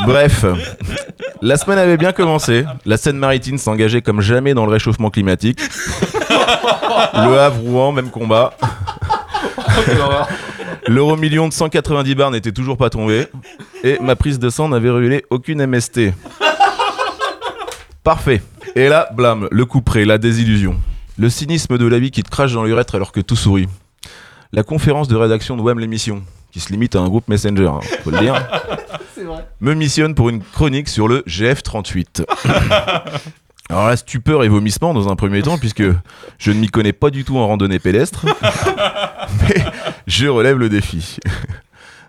[0.07, 0.45] Bref,
[1.43, 2.65] la semaine avait bien commencé.
[2.87, 5.61] La Seine-Maritime s'engageait comme jamais dans le réchauffement climatique.
[6.31, 8.53] Le Havre-Rouen, même combat.
[10.87, 13.27] L'euro million de 190 bars n'était toujours pas tombé.
[13.83, 16.13] Et ma prise de sang n'avait révélé aucune MST.
[18.03, 18.43] Parfait.
[18.77, 20.77] Et là, blâme, le coup près, la désillusion.
[21.17, 23.69] Le cynisme de la vie qui te crache dans l'urètre alors que tout sourit.
[24.53, 27.81] La conférence de rédaction de WEM l'émission, qui se limite à un groupe Messenger, hein,
[28.03, 28.35] faut le dire,
[29.61, 32.25] me missionne pour une chronique sur le GF38.
[33.71, 35.83] Alors là, stupeur et vomissement dans un premier temps, puisque
[36.39, 38.27] je ne m'y connais pas du tout en randonnée pédestre.
[39.49, 39.65] Mais
[40.07, 41.19] je relève le défi.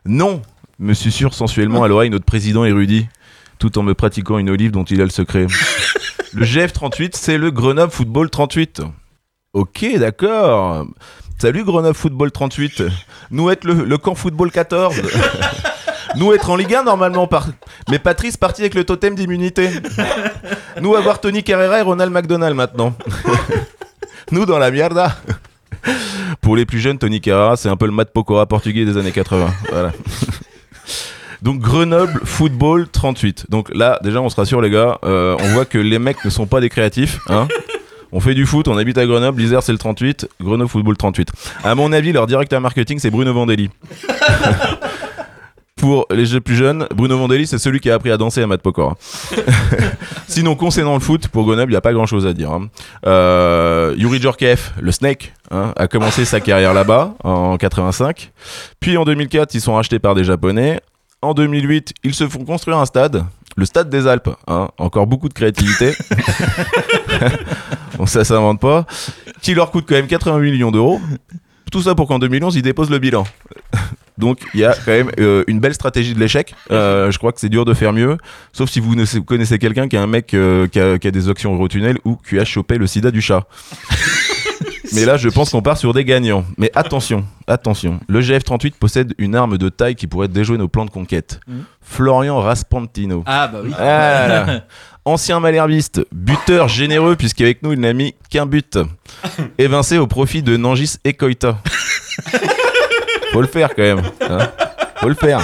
[0.08, 0.44] Non,
[0.78, 3.08] me susurre sensuellement à l'oreille notre président érudit,
[3.58, 5.48] tout en me pratiquant une olive dont il a le secret.
[6.36, 8.84] Le GF38, c'est le Grenoble Football 38.
[9.54, 10.86] Ok, d'accord.
[11.40, 12.84] Salut Grenoble Football 38.
[13.32, 15.02] Nous être le, camp Football 14.
[16.18, 17.48] Nous être en Ligue 1 normalement, par...
[17.90, 19.70] mais Patrice parti avec le totem d'immunité.
[20.82, 22.96] Nous avoir Tony Carrera et Ronald McDonald maintenant.
[24.32, 25.16] Nous dans la mierda.
[26.42, 29.12] Pour les plus jeunes, Tony Carrera, c'est un peu le Matt Pokora portugais des années
[29.12, 29.48] 80.
[29.72, 29.92] Voilà.
[31.42, 33.48] Donc Grenoble Football 38.
[33.50, 36.30] Donc là, déjà, on se rassure les gars, euh, on voit que les mecs ne
[36.30, 37.20] sont pas des créatifs.
[37.30, 37.48] Hein
[38.12, 41.32] on fait du foot, on habite à Grenoble, l'Isère c'est le 38, Grenoble Football 38.
[41.64, 43.70] À mon avis, leur directeur marketing c'est Bruno Vandelli.
[45.86, 48.48] Pour les jeux plus jeunes, Bruno Vandelli c'est celui qui a appris à danser à
[48.48, 48.96] Matt Pokora.
[50.28, 52.50] Sinon, concernant le foot, pour Grenoble, il n'y a pas grand chose à dire.
[52.52, 52.70] hein.
[53.06, 58.32] Euh, Yuri Djorkaeff, le Snake, hein, a commencé sa carrière là-bas en 85.
[58.80, 60.82] Puis en 2004, ils sont rachetés par des Japonais.
[61.22, 63.24] En 2008, ils se font construire un stade,
[63.56, 64.32] le stade des Alpes.
[64.48, 64.70] hein.
[64.80, 65.94] Encore beaucoup de créativité.
[68.00, 68.88] bon, ça s'invente pas.
[69.44, 71.00] Qui leur coûte quand même 88 millions d'euros.
[71.72, 73.24] Tout ça pour qu'en 2011, ils déposent le bilan.
[74.18, 76.56] Donc il y a quand même euh, une belle stratégie de l'échec.
[76.72, 78.18] Euh, je crois que c'est dur de faire mieux,
[78.54, 81.30] sauf si vous connaissez quelqu'un qui a un mec euh, qui, a, qui a des
[81.30, 83.46] actions Eurotunnel ou qui a chopé le sida du chat.
[84.94, 86.46] Mais là, je pense qu'on part sur des gagnants.
[86.58, 88.00] Mais attention, attention.
[88.08, 91.40] Le GF38 possède une arme de taille qui pourrait déjouer nos plans de conquête.
[91.48, 91.64] Mhm.
[91.82, 93.24] Florian Raspantino.
[93.26, 93.72] Ah, bah oui.
[93.76, 94.64] Voilà.
[95.08, 98.80] Ancien malherbiste, buteur généreux puisqu'avec nous il n'a mis qu'un but.
[99.60, 101.60] Évincé au profit de Nangis et Koita.
[103.36, 104.02] Faut le faire quand même.
[104.22, 104.38] hein.
[104.98, 105.42] Faut le faire.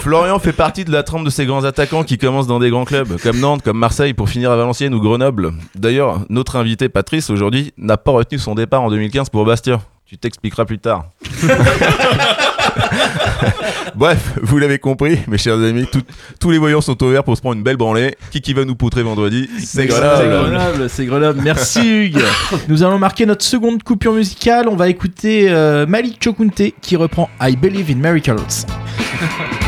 [0.00, 2.84] Florian fait partie de la trempe de ces grands attaquants qui commencent dans des grands
[2.84, 5.52] clubs, comme Nantes, comme Marseille, pour finir à Valenciennes ou Grenoble.
[5.74, 9.80] D'ailleurs, notre invité Patrice, aujourd'hui, n'a pas retenu son départ en 2015 pour Bastia.
[10.06, 11.06] Tu t'expliqueras plus tard.
[13.94, 16.02] Bref, vous l'avez compris, mes chers amis, tout-
[16.38, 18.14] tous les voyants sont ouverts pour se prendre une belle branlée.
[18.30, 20.28] Qui qui va nous poutrer vendredi C'est C'est Grenoble.
[20.50, 21.40] Grenoble, c'est Grenoble.
[21.42, 22.22] Merci Hugues.
[22.68, 24.68] Nous allons marquer notre seconde coupure musicale.
[24.68, 28.36] On va écouter euh, Malik Chokunte qui reprend I Believe in Miracles.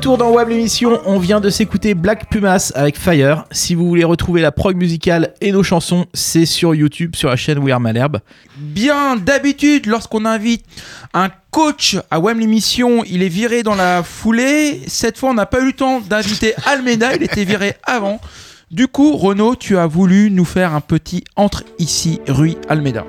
[0.00, 3.44] retour dans Web l'émission, on vient de s'écouter Black Pumas avec Fire.
[3.50, 7.36] Si vous voulez retrouver la prog musicale et nos chansons, c'est sur YouTube, sur la
[7.36, 8.20] chaîne We Are Malherbe.
[8.56, 10.64] Bien, d'habitude, lorsqu'on invite
[11.12, 14.80] un coach à WEM l'émission, il est viré dans la foulée.
[14.86, 18.22] Cette fois, on n'a pas eu le temps d'inviter Almeida, il était viré avant.
[18.70, 23.04] Du coup, Renaud, tu as voulu nous faire un petit entre ici, rue Almeida.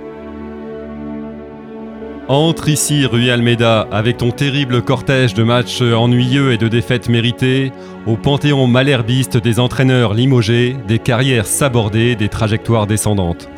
[2.33, 7.73] Entre ici, rue Almeida, avec ton terrible cortège de matchs ennuyeux et de défaites méritées,
[8.07, 13.49] au panthéon malherbiste des entraîneurs limogés, des carrières sabordées, des trajectoires descendantes.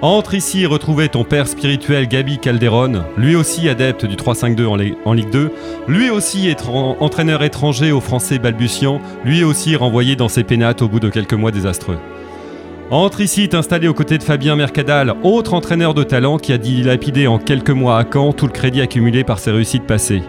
[0.00, 4.94] Entre ici retrouver ton père spirituel Gabi Calderon, lui aussi adepte du 3-5-2 en, Li-
[5.04, 5.50] en Ligue 2,
[5.86, 11.00] lui aussi entraîneur étranger aux Français balbutiants, lui aussi renvoyé dans ses pénates au bout
[11.00, 11.98] de quelques mois désastreux.
[12.90, 17.26] Entre ici t'installer aux côtés de Fabien Mercadal, autre entraîneur de talent qui a dilapidé
[17.26, 20.22] en quelques mois à Caen tout le crédit accumulé par ses réussites passées.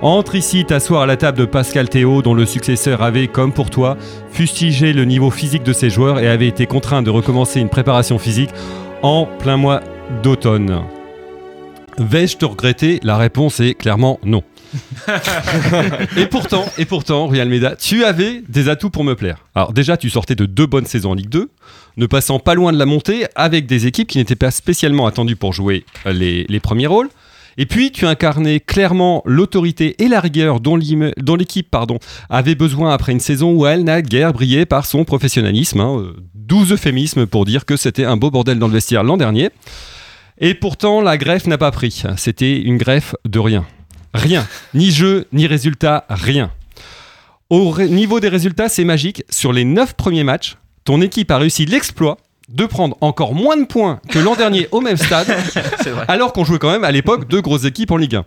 [0.00, 3.70] Entre ici t'asseoir à la table de Pascal Théo, dont le successeur avait, comme pour
[3.70, 3.96] toi,
[4.32, 8.18] fustigé le niveau physique de ses joueurs et avait été contraint de recommencer une préparation
[8.18, 8.50] physique
[9.02, 9.80] en plein mois
[10.24, 10.80] d'automne.
[11.98, 12.98] Vais-je te regretter?
[13.04, 14.42] La réponse est clairement non.
[16.16, 19.38] et pourtant, et pourtant, Rui Almeida, tu avais des atouts pour me plaire.
[19.54, 21.50] Alors déjà, tu sortais de deux bonnes saisons en Ligue 2,
[21.96, 25.36] ne passant pas loin de la montée avec des équipes qui n'étaient pas spécialement attendues
[25.36, 27.08] pour jouer euh, les, les premiers rôles.
[27.58, 31.76] Et puis, tu incarnais clairement l'autorité et la rigueur dont l'équipe
[32.30, 35.80] avait besoin après une saison où elle n'a guère brillé par son professionnalisme.
[35.80, 39.16] hein, euh, 12 euphémismes pour dire que c'était un beau bordel dans le vestiaire l'an
[39.16, 39.50] dernier.
[40.38, 42.02] Et pourtant, la greffe n'a pas pris.
[42.16, 43.64] C'était une greffe de rien.
[44.14, 44.46] Rien.
[44.74, 46.50] Ni jeu, ni résultat, rien.
[47.50, 49.24] Au ré- niveau des résultats, c'est magique.
[49.30, 53.64] Sur les 9 premiers matchs, ton équipe a réussi l'exploit de prendre encore moins de
[53.64, 55.26] points que l'an dernier au même stade,
[56.08, 58.24] alors qu'on jouait quand même à l'époque deux grosses équipes en Ligue 1.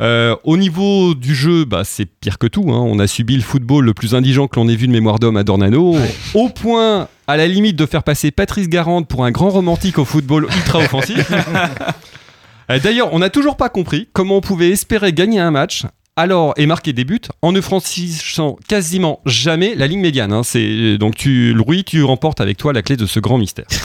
[0.00, 2.66] Euh, au niveau du jeu, bah, c'est pire que tout.
[2.72, 2.78] hein.
[2.80, 5.36] On a subi le football le plus indigent que l'on ait vu de mémoire d'homme
[5.36, 5.96] à Dornano,
[6.34, 10.04] au point, à la limite, de faire passer Patrice Garande pour un grand romantique au
[10.06, 11.30] football ultra offensif.
[12.70, 15.84] Euh, D'ailleurs, on n'a toujours pas compris comment on pouvait espérer gagner un match.
[16.16, 20.32] Alors, et marquer des buts en ne franchissant quasiment jamais la ligne médiane.
[20.32, 20.42] hein.
[20.44, 23.66] C'est donc tu, Louis, tu remportes avec toi la clé de ce grand mystère.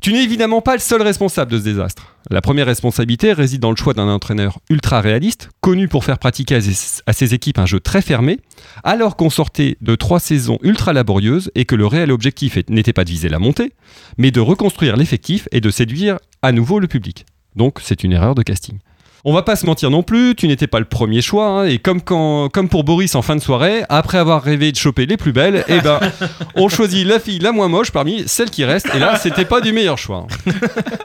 [0.00, 2.14] Tu n'es évidemment pas le seul responsable de ce désastre.
[2.30, 6.54] La première responsabilité réside dans le choix d'un entraîneur ultra réaliste, connu pour faire pratiquer
[6.54, 8.38] à ses, à ses équipes un jeu très fermé,
[8.84, 13.02] alors qu'on sortait de trois saisons ultra laborieuses et que le réel objectif n'était pas
[13.02, 13.72] de viser la montée,
[14.18, 17.26] mais de reconstruire l'effectif et de séduire à nouveau le public.
[17.56, 18.78] Donc c'est une erreur de casting.
[19.24, 21.78] On va pas se mentir non plus, tu n'étais pas le premier choix, hein, et
[21.78, 25.16] comme, quand, comme pour Boris en fin de soirée, après avoir rêvé de choper les
[25.16, 25.98] plus belles, eh ben,
[26.54, 29.60] on choisit la fille la moins moche parmi celles qui restent, et là, c'était pas
[29.60, 30.26] du meilleur choix.
[30.46, 30.52] hein.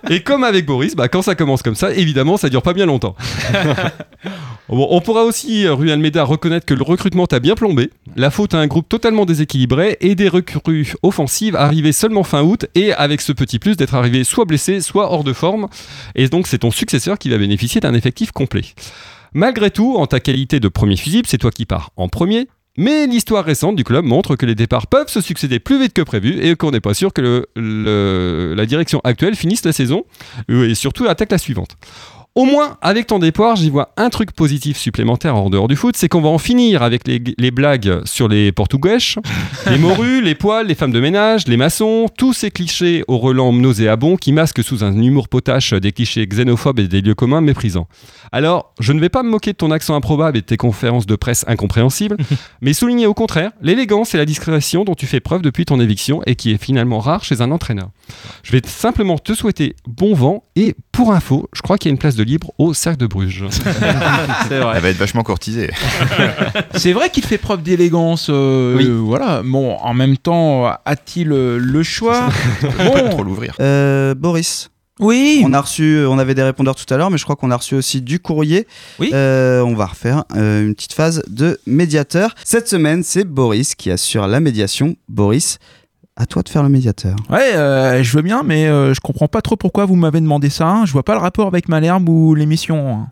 [0.10, 2.86] Et comme avec Boris, bah, quand ça commence comme ça, évidemment, ça dure pas bien
[2.86, 3.16] longtemps.
[4.70, 7.92] Bon, on pourra aussi, euh, Rue Almeida, reconnaître que le recrutement t'a bien plombé.
[8.16, 12.66] La faute à un groupe totalement déséquilibré et des recrues offensives arrivées seulement fin août
[12.74, 15.68] et avec ce petit plus d'être arrivé soit blessé, soit hors de forme.
[16.16, 17.94] Et donc, c'est ton successeur qui va bénéficier d'un
[18.34, 18.66] complet.
[19.34, 22.48] Malgré tout, en ta qualité de premier fusible, c'est toi qui pars en premier.
[22.78, 26.02] Mais l'histoire récente du club montre que les départs peuvent se succéder plus vite que
[26.02, 30.06] prévu et qu'on n'est pas sûr que la direction actuelle finisse la saison
[30.50, 31.78] euh, et surtout attaque la suivante.
[32.36, 35.96] Au moins, avec ton départ, j'y vois un truc positif supplémentaire en dehors du foot,
[35.96, 38.98] c'est qu'on va en finir avec les, les blagues sur les portugais,
[39.70, 43.54] les morues, les poils, les femmes de ménage, les maçons, tous ces clichés au relent
[43.54, 47.88] nauséabond qui masquent sous un humour potache des clichés xénophobes et des lieux communs méprisants.
[48.32, 51.06] Alors, je ne vais pas me moquer de ton accent improbable et de tes conférences
[51.06, 52.18] de presse incompréhensibles,
[52.62, 56.24] mais souligner au contraire l'élégance et la discrétion dont tu fais preuve depuis ton éviction
[56.26, 57.92] et qui est finalement rare chez un entraîneur.
[58.42, 61.94] Je vais simplement te souhaiter bon vent et pour info, je crois qu'il y a
[61.94, 63.46] une place de libre au Cercle de Bruges.
[63.52, 64.74] C'est vrai.
[64.76, 65.70] Elle va être vachement courtisée.
[66.76, 68.28] C'est vrai qu'il fait preuve d'élégance.
[68.30, 68.86] euh, Oui.
[68.88, 69.42] euh, voilà.
[69.44, 72.30] Bon, en même temps, a-t-il euh, le choix
[72.78, 73.10] Bon.
[73.10, 73.56] trop l'ouvrir.
[73.60, 74.70] Euh, Boris.
[75.00, 75.42] Oui.
[75.44, 77.58] On a reçu, on avait des répondeurs tout à l'heure, mais je crois qu'on a
[77.58, 78.68] reçu aussi du courrier.
[79.00, 79.10] Oui.
[79.14, 82.36] Euh, on va refaire euh, une petite phase de médiateur.
[82.44, 84.96] Cette semaine, c'est Boris qui assure la médiation.
[85.10, 85.58] Boris,
[86.16, 87.16] à toi de faire le médiateur.
[87.30, 90.50] Ouais, euh, je veux bien, mais euh, je comprends pas trop pourquoi vous m'avez demandé
[90.50, 90.68] ça.
[90.68, 90.86] hein.
[90.86, 92.90] Je vois pas le rapport avec Malherbe ou l'émission.
[92.96, 93.08] hein.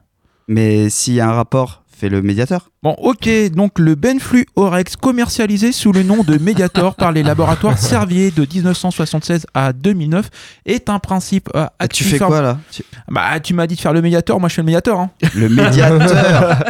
[0.47, 2.70] Mais s'il y a un rapport, fais le médiateur.
[2.84, 7.78] Bon, ok, donc le Benflu Orex, commercialisé sous le nom de Mediator par les laboratoires
[7.78, 10.30] Servier de 1976 à 2009,
[10.66, 12.60] est un principe euh, Ah, tu actif fais quoi là?
[12.72, 14.99] Tu- Bah, tu m'as dit de faire le Mediator, moi je fais le Mediator.
[14.99, 15.12] hein.
[15.36, 16.64] Le médiateur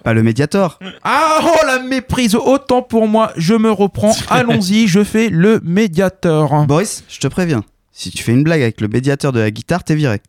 [0.04, 5.04] Pas le médiator Ah, oh la méprise, autant pour moi, je me reprends, allons-y, je
[5.04, 6.66] fais le Mediator.
[6.66, 7.62] Boris, je te préviens.
[7.92, 10.20] Si tu fais une blague avec le médiateur de la guitare, t'es viré.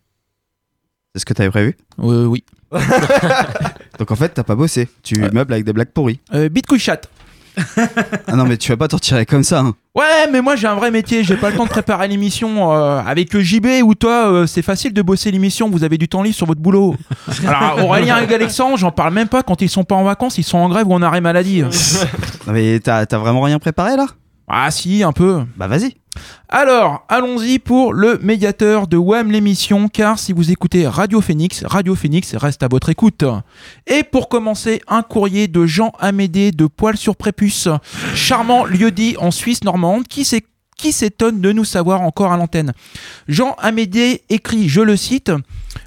[1.16, 1.76] C'est ce que t'avais prévu?
[2.00, 2.44] Euh, oui.
[4.00, 4.90] Donc en fait, t'as pas bossé.
[5.04, 6.20] Tu meubles avec des blagues pourries.
[6.34, 7.02] Euh, Bitcoin chat.
[8.28, 9.60] Ah non, mais tu vas pas t'en tirer comme ça.
[9.60, 9.76] hein.
[9.94, 13.00] Ouais, mais moi j'ai un vrai métier, j'ai pas le temps de préparer l'émission euh,
[13.06, 16.24] avec le JB ou toi, euh, c'est facile de bosser l'émission, vous avez du temps
[16.24, 16.96] libre sur votre boulot.
[17.48, 20.44] Alors Aurélien et Alexandre, j'en parle même pas quand ils sont pas en vacances, ils
[20.44, 21.62] sont en grève ou en arrêt maladie.
[21.62, 21.70] Non,
[22.54, 24.08] mais t'as t'as vraiment rien préparé là?
[24.48, 25.44] Ah si, un peu.
[25.56, 25.96] Bah vas-y.
[26.50, 31.96] Alors, allons-y pour le médiateur de WAM l'émission, car si vous écoutez Radio Phoenix, Radio
[31.96, 33.24] Phoenix reste à votre écoute.
[33.88, 37.70] Et pour commencer, un courrier de Jean Amédée de Poil sur Prépuce,
[38.14, 40.44] charmant lieu-dit en Suisse normande, qui s'est
[40.76, 42.74] qui s'étonne de nous savoir encore à l'antenne.
[43.28, 45.32] Jean Amédée écrit, je le cite,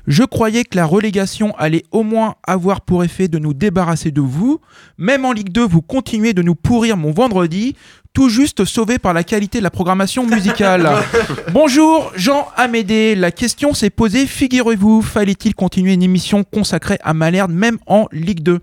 [0.06, 4.20] Je croyais que la relégation allait au moins avoir pour effet de nous débarrasser de
[4.20, 4.60] vous.
[4.96, 7.76] Même en Ligue 2, vous continuez de nous pourrir mon vendredi,
[8.16, 10.88] tout juste sauvé par la qualité de la programmation musicale.
[11.52, 17.52] Bonjour Jean Amédée, la question s'est posée, figurez-vous, fallait-il continuer une émission consacrée à Malherbe
[17.52, 18.60] même en Ligue 2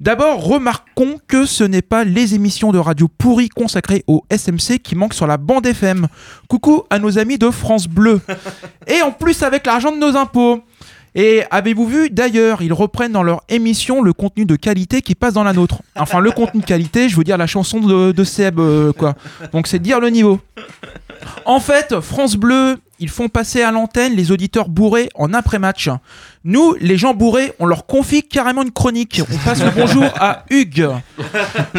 [0.00, 4.96] D'abord, remarquons que ce n'est pas les émissions de radio pourries consacrées au SMC qui
[4.96, 6.06] manquent sur la bande FM.
[6.46, 8.20] Coucou à nos amis de France Bleu.
[8.86, 10.62] Et en plus avec l'argent de nos impôts.
[11.14, 15.34] Et avez-vous vu d'ailleurs, ils reprennent dans leur émission le contenu de qualité qui passe
[15.34, 15.82] dans la nôtre.
[15.96, 19.14] Enfin, le contenu de qualité, je veux dire la chanson de, Seb, euh, quoi.
[19.52, 20.40] Donc c'est dire le niveau.
[21.44, 25.88] En fait, France Bleu, ils font passer à l'antenne les auditeurs bourrés en après-match.
[26.42, 29.20] Nous, les gens bourrés, on leur confie carrément une chronique.
[29.30, 30.88] On passe le bonjour à Hugues.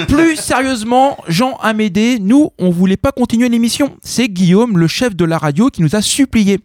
[0.07, 3.97] Plus sérieusement, Jean Amédée, nous, on voulait pas continuer l'émission.
[4.03, 6.59] C'est Guillaume, le chef de la radio, qui nous a supplié.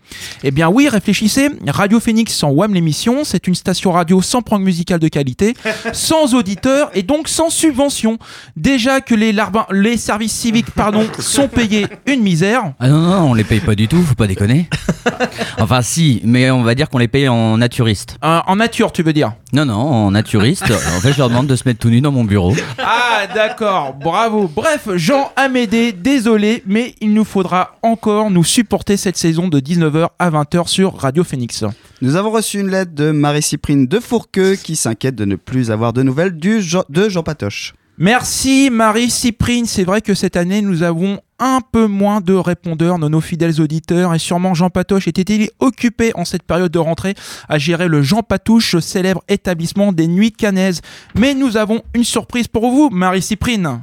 [0.44, 1.48] Eh bien oui, réfléchissez.
[1.66, 5.54] Radio Phoenix sans WAM l'émission, c'est une station radio sans prog musical de qualité,
[5.94, 8.18] sans auditeurs et donc sans subvention.
[8.56, 9.34] Déjà que les,
[9.72, 12.74] les services civiques pardon, sont payés une misère.
[12.78, 14.68] Ah non, non, on les paye pas du tout, faut pas déconner.
[15.58, 18.16] enfin, si, mais on va dire qu'on les paye en naturiste.
[18.24, 19.32] Euh, en nature, tu veux dire?
[19.52, 20.64] Non, non, en naturiste.
[20.70, 22.54] en fait, je leur demande de se mettre tout nu dans mon bureau.
[22.78, 24.50] Ah d'accord, bravo.
[24.54, 30.08] Bref, Jean Amédée, désolé, mais il nous faudra encore nous supporter cette saison de 19h
[30.18, 31.64] à 20h sur Radio Phoenix.
[32.02, 35.92] Nous avons reçu une lettre de Marie-Cyprine de Fourqueux qui s'inquiète de ne plus avoir
[35.92, 37.74] de nouvelles du Jean- de Jean Patoche.
[37.98, 42.98] Merci Marie Cyprine, c'est vrai que cette année nous avons un peu moins de répondeurs
[42.98, 47.14] de nos fidèles auditeurs et sûrement Jean Patoche était-il occupé en cette période de rentrée
[47.48, 50.82] à gérer le Jean Patouche, célèbre établissement des nuits canaises.
[51.14, 53.80] Mais nous avons une surprise pour vous Marie Cyprine.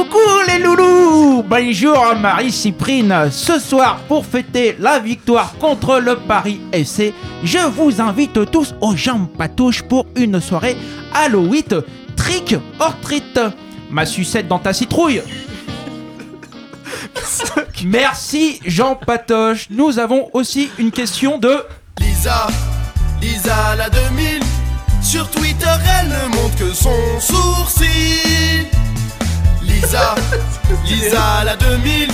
[0.00, 6.58] Coucou les loulous Bonjour Marie Cyprine Ce soir, pour fêter la victoire contre le Paris
[6.72, 7.12] FC,
[7.44, 10.78] je vous invite tous aux jambes patouches pour une soirée
[11.12, 11.82] Halloween
[12.16, 13.38] trick or treat.
[13.90, 15.20] Ma sucette dans ta citrouille
[17.84, 19.66] Merci Jean Patoche.
[19.68, 21.62] Nous avons aussi une question de...
[22.00, 22.46] Lisa,
[23.20, 24.40] Lisa la 2000.
[25.02, 25.66] Sur Twitter,
[26.00, 28.70] elle ne montre que son sourcil.
[29.70, 30.14] Lisa,
[30.84, 32.10] Lisa la 2000.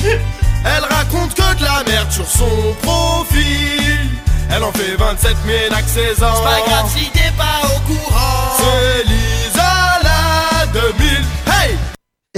[0.65, 4.11] Elle raconte que de la merde sur son profil.
[4.51, 6.35] Elle en fait 27 000 avec 16 ans.
[6.37, 8.57] C'est pas grave si t'es pas au courant.
[8.59, 11.09] C'est Lisa la 2000.
[11.47, 11.77] Hey!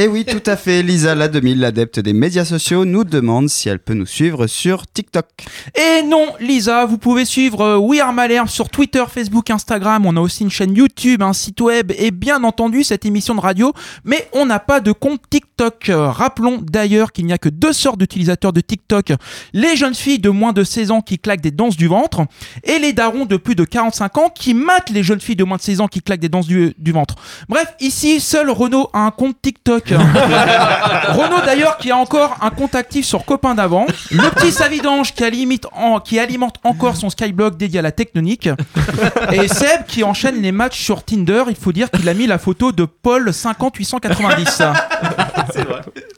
[0.01, 3.69] Et oui, tout à fait, Lisa la 2000, l'adepte des médias sociaux, nous demande si
[3.69, 5.27] elle peut nous suivre sur TikTok.
[5.75, 10.07] Et non, Lisa, vous pouvez suivre euh, We Are Malherbe sur Twitter, Facebook, Instagram.
[10.07, 13.41] On a aussi une chaîne YouTube, un site web et bien entendu cette émission de
[13.41, 13.73] radio.
[14.05, 15.91] Mais on n'a pas de compte TikTok.
[15.93, 19.15] Rappelons d'ailleurs qu'il n'y a que deux sortes d'utilisateurs de TikTok.
[19.53, 22.21] Les jeunes filles de moins de 16 ans qui claquent des danses du ventre
[22.63, 25.57] et les darons de plus de 45 ans qui matent les jeunes filles de moins
[25.57, 27.17] de 16 ans qui claquent des danses du, du ventre.
[27.49, 29.88] Bref, ici, seul Renault a un compte TikTok.
[31.13, 33.87] Renault d'ailleurs qui a encore un compte actif sur Copain d'avant.
[34.11, 38.49] Le petit Savidange qui, alimente en- qui alimente encore son skyblock dédié à la tectonique.
[39.33, 41.45] Et Seb qui enchaîne les matchs sur Tinder.
[41.49, 44.63] Il faut dire qu'il a mis la photo de Paul 50890.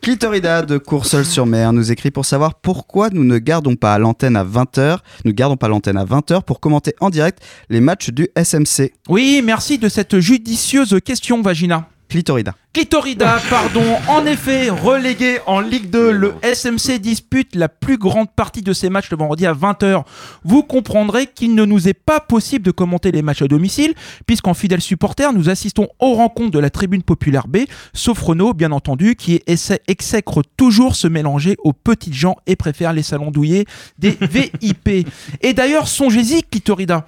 [0.02, 4.98] Clitorida de Courseul-sur-Mer nous écrit pour savoir pourquoi nous ne gardons pas l'antenne à 20h,
[5.24, 8.92] nous gardons pas l'antenne à 20h pour commenter en direct les matchs du SMC.
[9.08, 11.86] Oui, merci de cette judicieuse question, Vagina.
[12.10, 12.56] Clitorida.
[12.72, 13.84] Clitorida, pardon.
[14.08, 18.90] En effet, relégué en Ligue 2, le SMC dispute la plus grande partie de ses
[18.90, 20.02] matchs le vendredi à 20h.
[20.42, 23.94] Vous comprendrez qu'il ne nous est pas possible de commenter les matchs à domicile,
[24.26, 27.58] puisqu'en fidèle supporter, nous assistons aux rencontres de la tribune populaire B,
[27.92, 32.92] sauf Renault, bien entendu, qui essaie, exècre toujours se mélanger aux petites gens et préfère
[32.92, 33.66] les salons douillés
[34.00, 35.06] des VIP.
[35.42, 37.06] Et d'ailleurs, songez-y, Clitorida.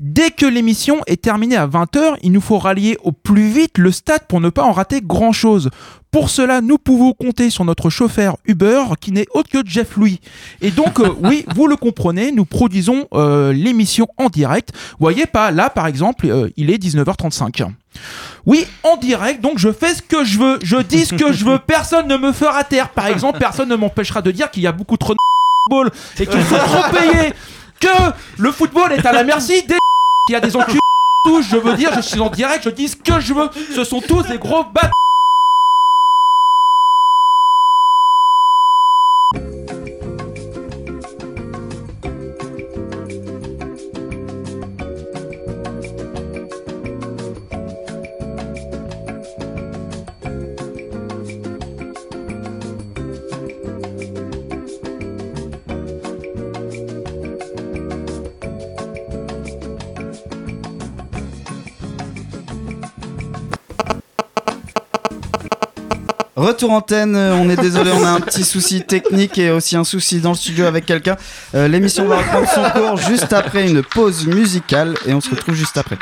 [0.00, 3.92] Dès que l'émission est terminée à 20h, il nous faut rallier au plus vite le
[3.92, 5.68] stade pour ne pas en rater grand-chose.
[6.10, 10.18] Pour cela, nous pouvons compter sur notre chauffeur Uber qui n'est autre que Jeff Louis.
[10.62, 14.70] Et donc, euh, oui, vous le comprenez, nous produisons euh, l'émission en direct.
[14.72, 17.66] Vous voyez pas, là par exemple, euh, il est 19h35.
[18.46, 21.44] Oui, en direct, donc je fais ce que je veux, je dis ce que je
[21.44, 22.88] veux, personne ne me fera taire.
[22.88, 25.18] Par exemple, personne ne m'empêchera de dire qu'il y a beaucoup trop de
[25.68, 27.34] football et qu'il faut trop payer,
[27.80, 29.76] que le football est à la merci des
[30.26, 30.78] qu'il y a des enculés
[31.24, 33.84] tous, je veux dire, je suis en direct, je dis ce que je veux, ce
[33.84, 34.92] sont tous des gros bâtards.
[66.40, 69.84] Retour antenne, euh, on est désolé, on a un petit souci technique et aussi un
[69.84, 71.18] souci dans le studio avec quelqu'un.
[71.54, 75.54] Euh, L'émission va reprendre son cours juste après une pause musicale et on se retrouve
[75.54, 75.98] juste après.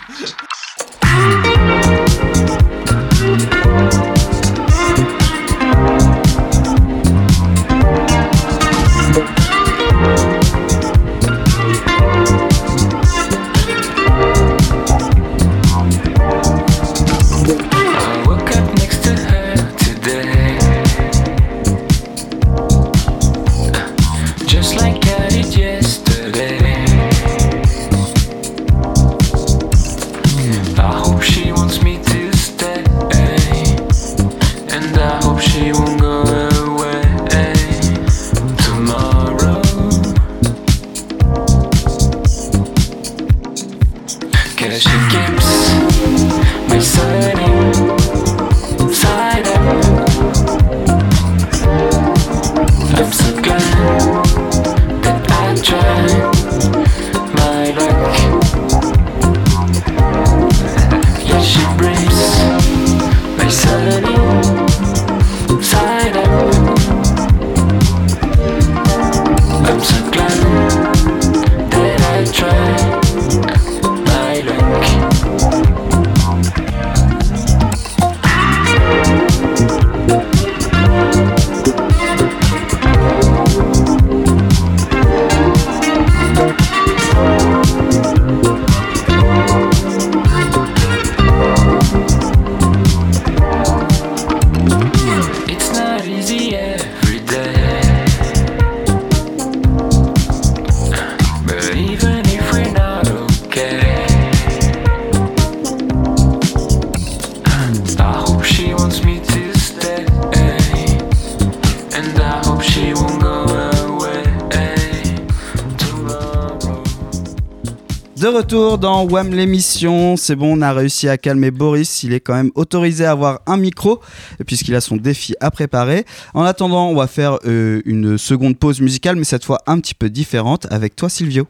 [118.79, 122.51] Dans WAM l'émission, c'est bon, on a réussi à calmer Boris, il est quand même
[122.55, 124.01] autorisé à avoir un micro,
[124.47, 126.05] puisqu'il a son défi à préparer.
[126.35, 129.95] En attendant, on va faire euh, une seconde pause musicale, mais cette fois un petit
[129.95, 131.47] peu différente, avec toi Silvio.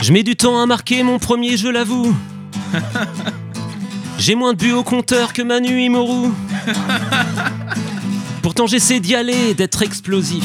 [0.00, 2.14] Je mets du temps à marquer mon premier, je l'avoue.
[4.18, 6.30] J'ai moins de buts au compteur que Manu Imoru.
[8.42, 10.44] Pourtant j'essaie d'y aller, d'être explosif.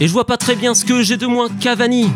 [0.00, 2.10] Et je vois pas très bien ce que j'ai de moins qu'Avani.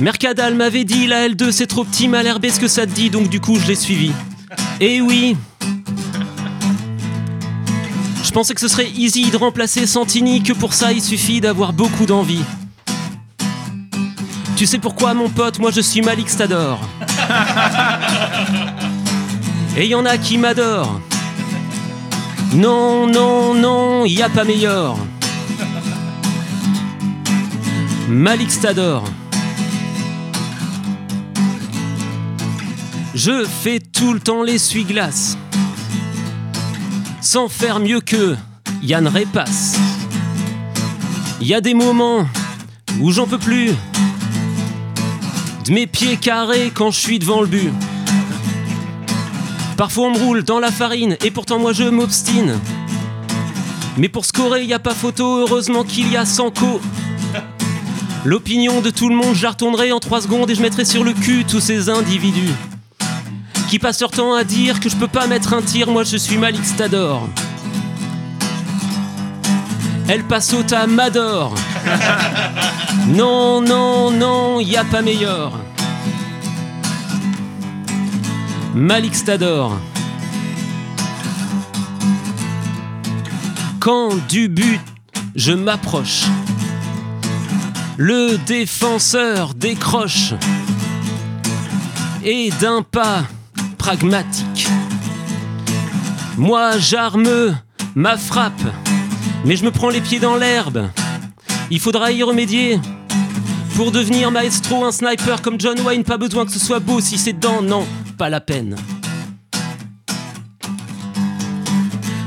[0.00, 3.10] Mercadal m'avait dit la L2 c'est trop petit, mal herbé ce que ça te dit,
[3.10, 4.12] donc du coup je l'ai suivi.
[4.80, 5.36] Et oui.
[8.22, 11.72] Je pensais que ce serait easy de remplacer Santini, que pour ça il suffit d'avoir
[11.72, 12.44] beaucoup d'envie.
[14.56, 16.78] Tu sais pourquoi mon pote, moi je suis Malik Stador.
[19.76, 21.00] Et y en a qui m'adorent.
[22.54, 24.96] Non, non, non, y a pas meilleur.
[28.08, 29.02] Malik Stador.
[33.12, 35.36] Je fais tout le temps l'essuie-glace.
[37.20, 38.36] Sans faire mieux que
[38.82, 39.76] Yann Repasse.
[41.40, 42.24] Y a des moments
[43.00, 43.72] où j'en peux plus
[45.64, 47.72] de mes pieds carrés quand je suis devant le but.
[49.76, 52.58] Parfois on me roule dans la farine et pourtant moi je m'obstine.
[53.96, 56.80] Mais pour scorer, y a pas photo, heureusement qu'il y a Sanko.
[58.24, 61.44] L'opinion de tout le monde, retournerai en 3 secondes et je mettrai sur le cul
[61.44, 62.54] tous ces individus.
[63.68, 66.16] qui passent leur temps à dire que je peux pas mettre un tir, moi je
[66.16, 67.28] suis Malik Stador.
[70.06, 71.54] Elle passe au à Mador.
[73.08, 75.52] Non, non, non, y a pas meilleur.
[78.74, 79.78] Malik Stador.
[83.78, 84.80] Quand du but,
[85.36, 86.24] je m'approche.
[87.96, 90.34] Le défenseur décroche.
[92.24, 93.22] Et d'un pas
[93.78, 94.66] pragmatique.
[96.36, 97.56] Moi, j'arme
[97.94, 98.52] ma frappe.
[99.44, 100.88] Mais je me prends les pieds dans l'herbe.
[101.70, 102.80] Il faudra y remédier.
[103.76, 107.18] Pour devenir maestro, un sniper comme John Wayne, pas besoin que ce soit beau si
[107.18, 107.86] c'est dedans, non,
[108.16, 108.76] pas la peine.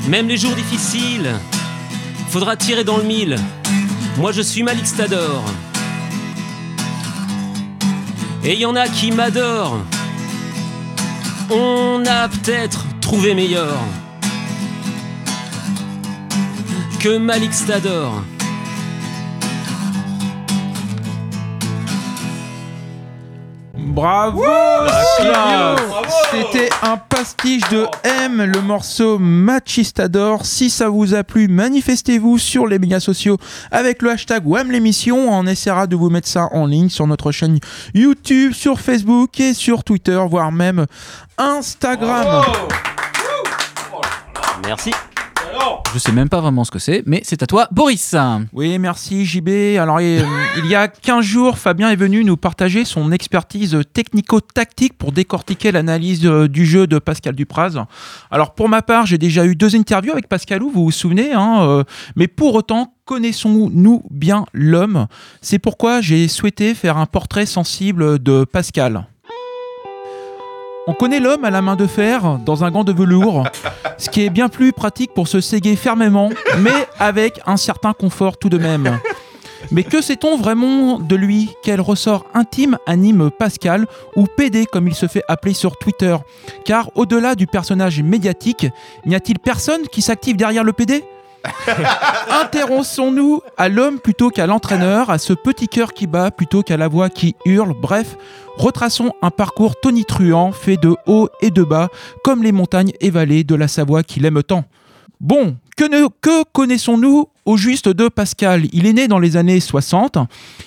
[0.07, 1.33] Même les jours difficiles,
[2.29, 3.35] faudra tirer dans le mille.
[4.17, 5.43] Moi je suis Malik Stador.
[8.43, 9.79] Et y en a qui m'adorent.
[11.49, 13.77] On a peut-être trouvé meilleur
[16.99, 18.23] que Malik Stador.
[23.97, 24.43] Bravo,
[26.29, 30.45] C'était un pastiche de M, le morceau Machistador.
[30.45, 33.39] Si ça vous a plu, manifestez-vous sur les médias sociaux
[33.71, 35.27] avec le hashtag WAM l'émission.
[35.31, 37.57] On essaiera de vous mettre ça en ligne sur notre chaîne
[37.95, 40.85] YouTube, sur Facebook et sur Twitter, voire même
[41.39, 42.45] Instagram.
[44.63, 44.91] Merci.
[45.93, 48.15] Je sais même pas vraiment ce que c'est, mais c'est à toi, Boris.
[48.53, 49.77] Oui, merci JB.
[49.79, 50.21] Alors, euh,
[50.57, 55.71] il y a 15 jours, Fabien est venu nous partager son expertise technico-tactique pour décortiquer
[55.71, 57.85] l'analyse euh, du jeu de Pascal Dupraz.
[58.29, 61.61] Alors, pour ma part, j'ai déjà eu deux interviews avec Pascalou, vous vous souvenez, hein,
[61.61, 61.83] euh,
[62.15, 65.07] mais pour autant, connaissons-nous bien l'homme?
[65.41, 69.07] C'est pourquoi j'ai souhaité faire un portrait sensible de Pascal.
[70.89, 73.43] On connaît l'homme à la main de fer, dans un gant de velours,
[73.97, 76.29] ce qui est bien plus pratique pour se séguer fermement,
[76.59, 78.97] mais avec un certain confort tout de même.
[79.69, 81.53] Mais que sait-on vraiment de lui?
[81.61, 83.85] Quel ressort intime anime Pascal,
[84.15, 86.15] ou PD comme il se fait appeler sur Twitter?
[86.63, 88.67] Car au-delà du personnage médiatique,
[89.05, 91.03] n'y a-t-il personne qui s'active derrière le PD
[92.41, 96.87] Intéressons-nous à l'homme plutôt qu'à l'entraîneur, à ce petit cœur qui bat plutôt qu'à la
[96.87, 97.73] voix qui hurle.
[97.79, 98.17] Bref,
[98.57, 101.89] retraçons un parcours tonitruant fait de haut et de bas,
[102.23, 104.65] comme les montagnes et vallées de la Savoie qu'il aime tant.
[105.19, 108.65] Bon, que connaissons-nous au juste de Pascal?
[108.71, 110.17] Il est né dans les années 60,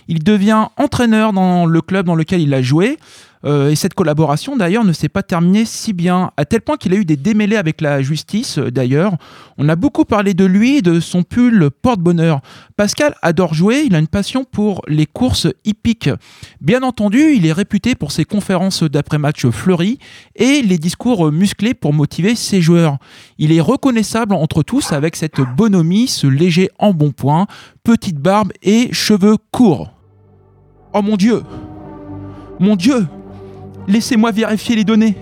[0.09, 2.99] il devient entraîneur dans le club dans lequel il a joué,
[3.45, 6.93] euh, et cette collaboration d'ailleurs ne s'est pas terminée si bien, à tel point qu'il
[6.93, 9.17] a eu des démêlés avec la justice euh, d'ailleurs.
[9.57, 12.41] On a beaucoup parlé de lui de son pull porte-bonheur.
[12.77, 16.11] Pascal adore jouer, il a une passion pour les courses hippiques.
[16.61, 19.99] Bien entendu, il est réputé pour ses conférences d'après-match fleuries
[20.37, 22.99] et les discours musclés pour motiver ses joueurs.
[23.39, 27.47] Il est reconnaissable entre tous avec cette bonhomie, ce léger embonpoint,
[27.85, 29.93] petite barbe et cheveux courts.
[30.93, 31.43] Oh mon Dieu
[32.59, 33.07] Mon Dieu
[33.91, 35.17] Laissez-moi vérifier les données.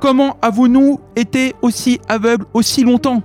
[0.00, 3.22] Comment avons-nous été aussi aveugles aussi longtemps?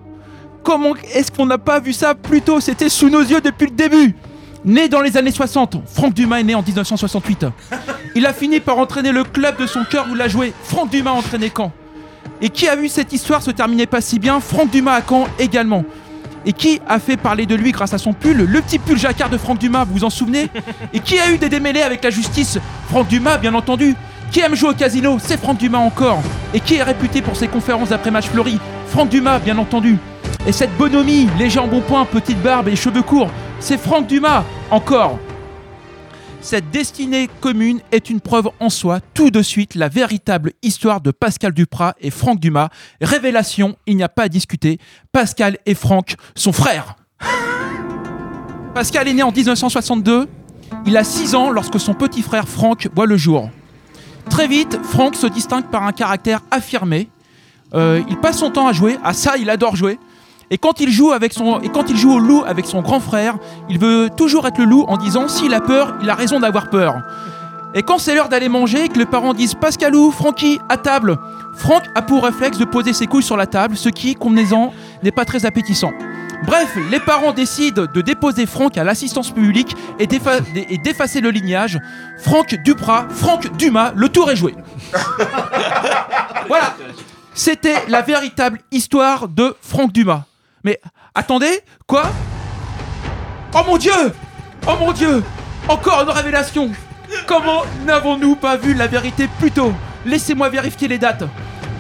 [0.64, 2.62] Comment est-ce qu'on n'a pas vu ça plus tôt?
[2.62, 4.16] C'était sous nos yeux depuis le début
[4.64, 7.48] Né dans les années 60, Franck Dumas est né en 1968.
[8.16, 10.54] Il a fini par entraîner le club de son cœur où il a joué.
[10.64, 11.74] Franck Dumas entraîné Caen.
[12.42, 14.40] Et qui a vu cette histoire se terminer pas si bien?
[14.40, 15.84] Franck Dumas à Caen également?
[16.46, 19.30] Et qui a fait parler de lui grâce à son pull, le petit pull jacquard
[19.30, 20.50] de Franck Dumas, vous vous en souvenez?
[20.94, 22.58] Et qui a eu des démêlés avec la justice?
[22.90, 23.96] Franck Dumas, bien entendu.
[24.34, 26.20] Qui aime jouer au casino C'est Franck Dumas encore.
[26.56, 30.00] Et qui est réputé pour ses conférences d'après-match fleuries Franck Dumas, bien entendu.
[30.48, 33.30] Et cette bonhomie, léger en bon point, petite barbe et cheveux courts,
[33.60, 35.20] c'est Franck Dumas, encore.
[36.42, 41.12] Cette destinée commune est une preuve en soi, tout de suite, la véritable histoire de
[41.12, 42.70] Pascal Duprat et Franck Dumas.
[43.02, 44.80] Révélation, il n'y a pas à discuter,
[45.12, 46.96] Pascal et Franck sont frères.
[48.74, 50.28] Pascal est né en 1962,
[50.88, 53.52] il a 6 ans lorsque son petit frère Franck voit le jour.
[54.30, 57.10] Très vite, Franck se distingue par un caractère affirmé.
[57.74, 60.00] Euh, il passe son temps à jouer, à ça il adore jouer.
[60.52, 63.38] Et quand il joue et quand il joue au loup avec son grand frère,
[63.70, 66.70] il veut toujours être le loup en disant s'il a peur, il a raison d'avoir
[66.70, 66.96] peur.
[67.76, 71.18] Et quand c'est l'heure d'aller manger et que les parents disent Pascalou, Francky, à table,
[71.56, 74.72] Franck a pour réflexe de poser ses couilles sur la table, ce qui, convenez-en,
[75.02, 75.92] n'est pas très appétissant.
[76.46, 81.30] Bref, les parents décident de déposer Franck à l'assistance publique et d'effa- et d'effacer le
[81.30, 81.80] lignage.
[82.20, 84.54] Franck Duprat, Franck Dumas, le tour est joué.
[86.48, 86.76] voilà.
[87.34, 90.24] C'était la véritable histoire de Franck Dumas.
[90.64, 90.80] Mais
[91.16, 92.04] attendez, quoi?
[93.56, 93.92] Oh mon dieu
[94.68, 95.24] Oh mon dieu
[95.68, 96.72] Encore une révélation
[97.28, 99.74] Comment n'avons-nous pas vu la vérité plus tôt?
[100.06, 101.24] Laissez-moi vérifier les dates.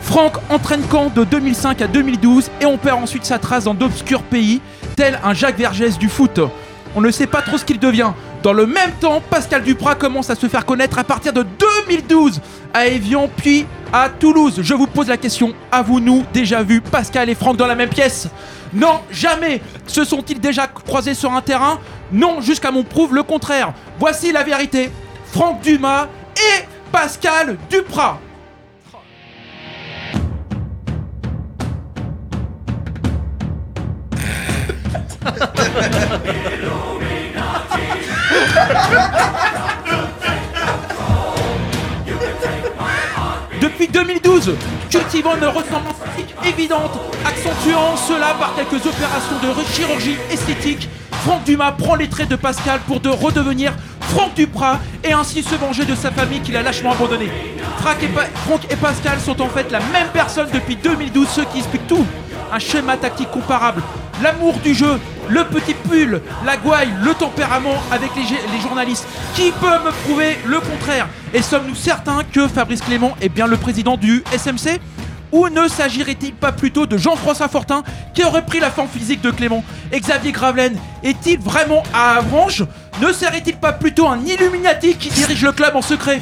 [0.03, 4.21] Franck entraîne Caen de 2005 à 2012 et on perd ensuite sa trace dans d'obscurs
[4.21, 4.61] pays,
[4.95, 6.39] tel un Jacques Vergès du foot.
[6.95, 8.11] On ne sait pas trop ce qu'il devient.
[8.43, 11.43] Dans le même temps, Pascal Duprat commence à se faire connaître à partir de
[11.87, 12.41] 2012
[12.73, 14.59] à Evian puis à Toulouse.
[14.61, 18.27] Je vous pose la question, avons-nous déjà vu Pascal et Franck dans la même pièce?
[18.73, 21.79] Non, jamais Se sont-ils déjà croisés sur un terrain?
[22.11, 23.73] Non, jusqu'à mon prouve le contraire.
[23.99, 24.91] Voici la vérité.
[25.31, 28.19] Franck Dumas et Pascal Duprat.
[43.61, 44.55] Depuis 2012,
[44.89, 45.95] cultivant une ressemblance
[46.45, 50.89] évidente, accentuant cela par quelques opérations de chirurgie esthétique,
[51.23, 53.71] Franck Dumas prend les traits de Pascal pour de redevenir
[54.09, 57.29] Franck Duprat et ainsi se venger de sa famille qu'il a lâchement abandonné.
[57.79, 61.41] Franck et, Pa- Franck et Pascal sont en fait la même personne depuis 2012, ce
[61.41, 62.05] qui explique tout.
[62.53, 63.81] Un schéma tactique comparable,
[64.21, 69.07] l'amour du jeu, le petit pull, la gouaille, le tempérament avec les, journalistes.
[69.33, 71.07] Qui peut me prouver le contraire?
[71.33, 74.79] Et sommes-nous certains que Fabrice Clément est bien le président du SMC
[75.31, 77.81] ou ne s'agirait-il pas plutôt de Jean-François Fortin
[78.13, 79.63] qui aurait pris la forme physique de Clément?
[79.91, 82.61] Et Xavier Gravelaine est-il vraiment à Avranches?
[83.01, 86.21] Ne serait-il pas plutôt un Illuminati qui dirige le club en secret?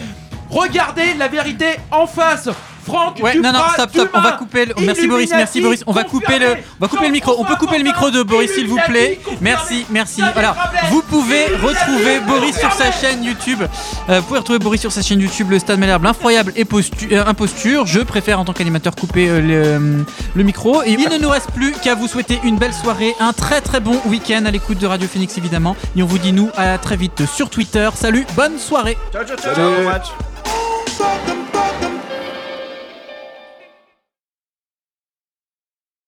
[0.50, 2.48] Regardez la vérité en face
[2.86, 4.10] Franck Ouais, non, non, stop, stop.
[4.14, 4.74] On va couper le.
[4.82, 5.84] Merci Boris, merci Boris.
[5.88, 6.56] On va couper le.
[6.80, 7.36] On va couper le micro.
[7.38, 9.20] On peut couper le micro de Boris, s'il vous plaît.
[9.42, 10.22] Merci, merci.
[10.34, 10.56] Voilà.
[10.90, 13.62] Vous pouvez retrouver Boris sur sa chaîne YouTube.
[14.10, 16.66] Euh, vous pouvez retrouver Boris sur sa chaîne YouTube, le Stade Malherbe, l'infroyable et
[17.12, 17.86] euh, imposture.
[17.86, 20.06] Je préfère en tant qu'animateur couper euh, le,
[20.36, 20.84] le micro.
[20.84, 23.80] Et il ne nous reste plus qu'à vous souhaiter une belle soirée, un très très
[23.80, 25.76] bon week-end à l'écoute de Radio Phoenix évidemment.
[25.96, 27.90] Et on vous dit nous à très vite sur Twitter.
[27.96, 28.98] Salut, bonne soirée.
[29.12, 29.56] Ciao, ciao, ciao.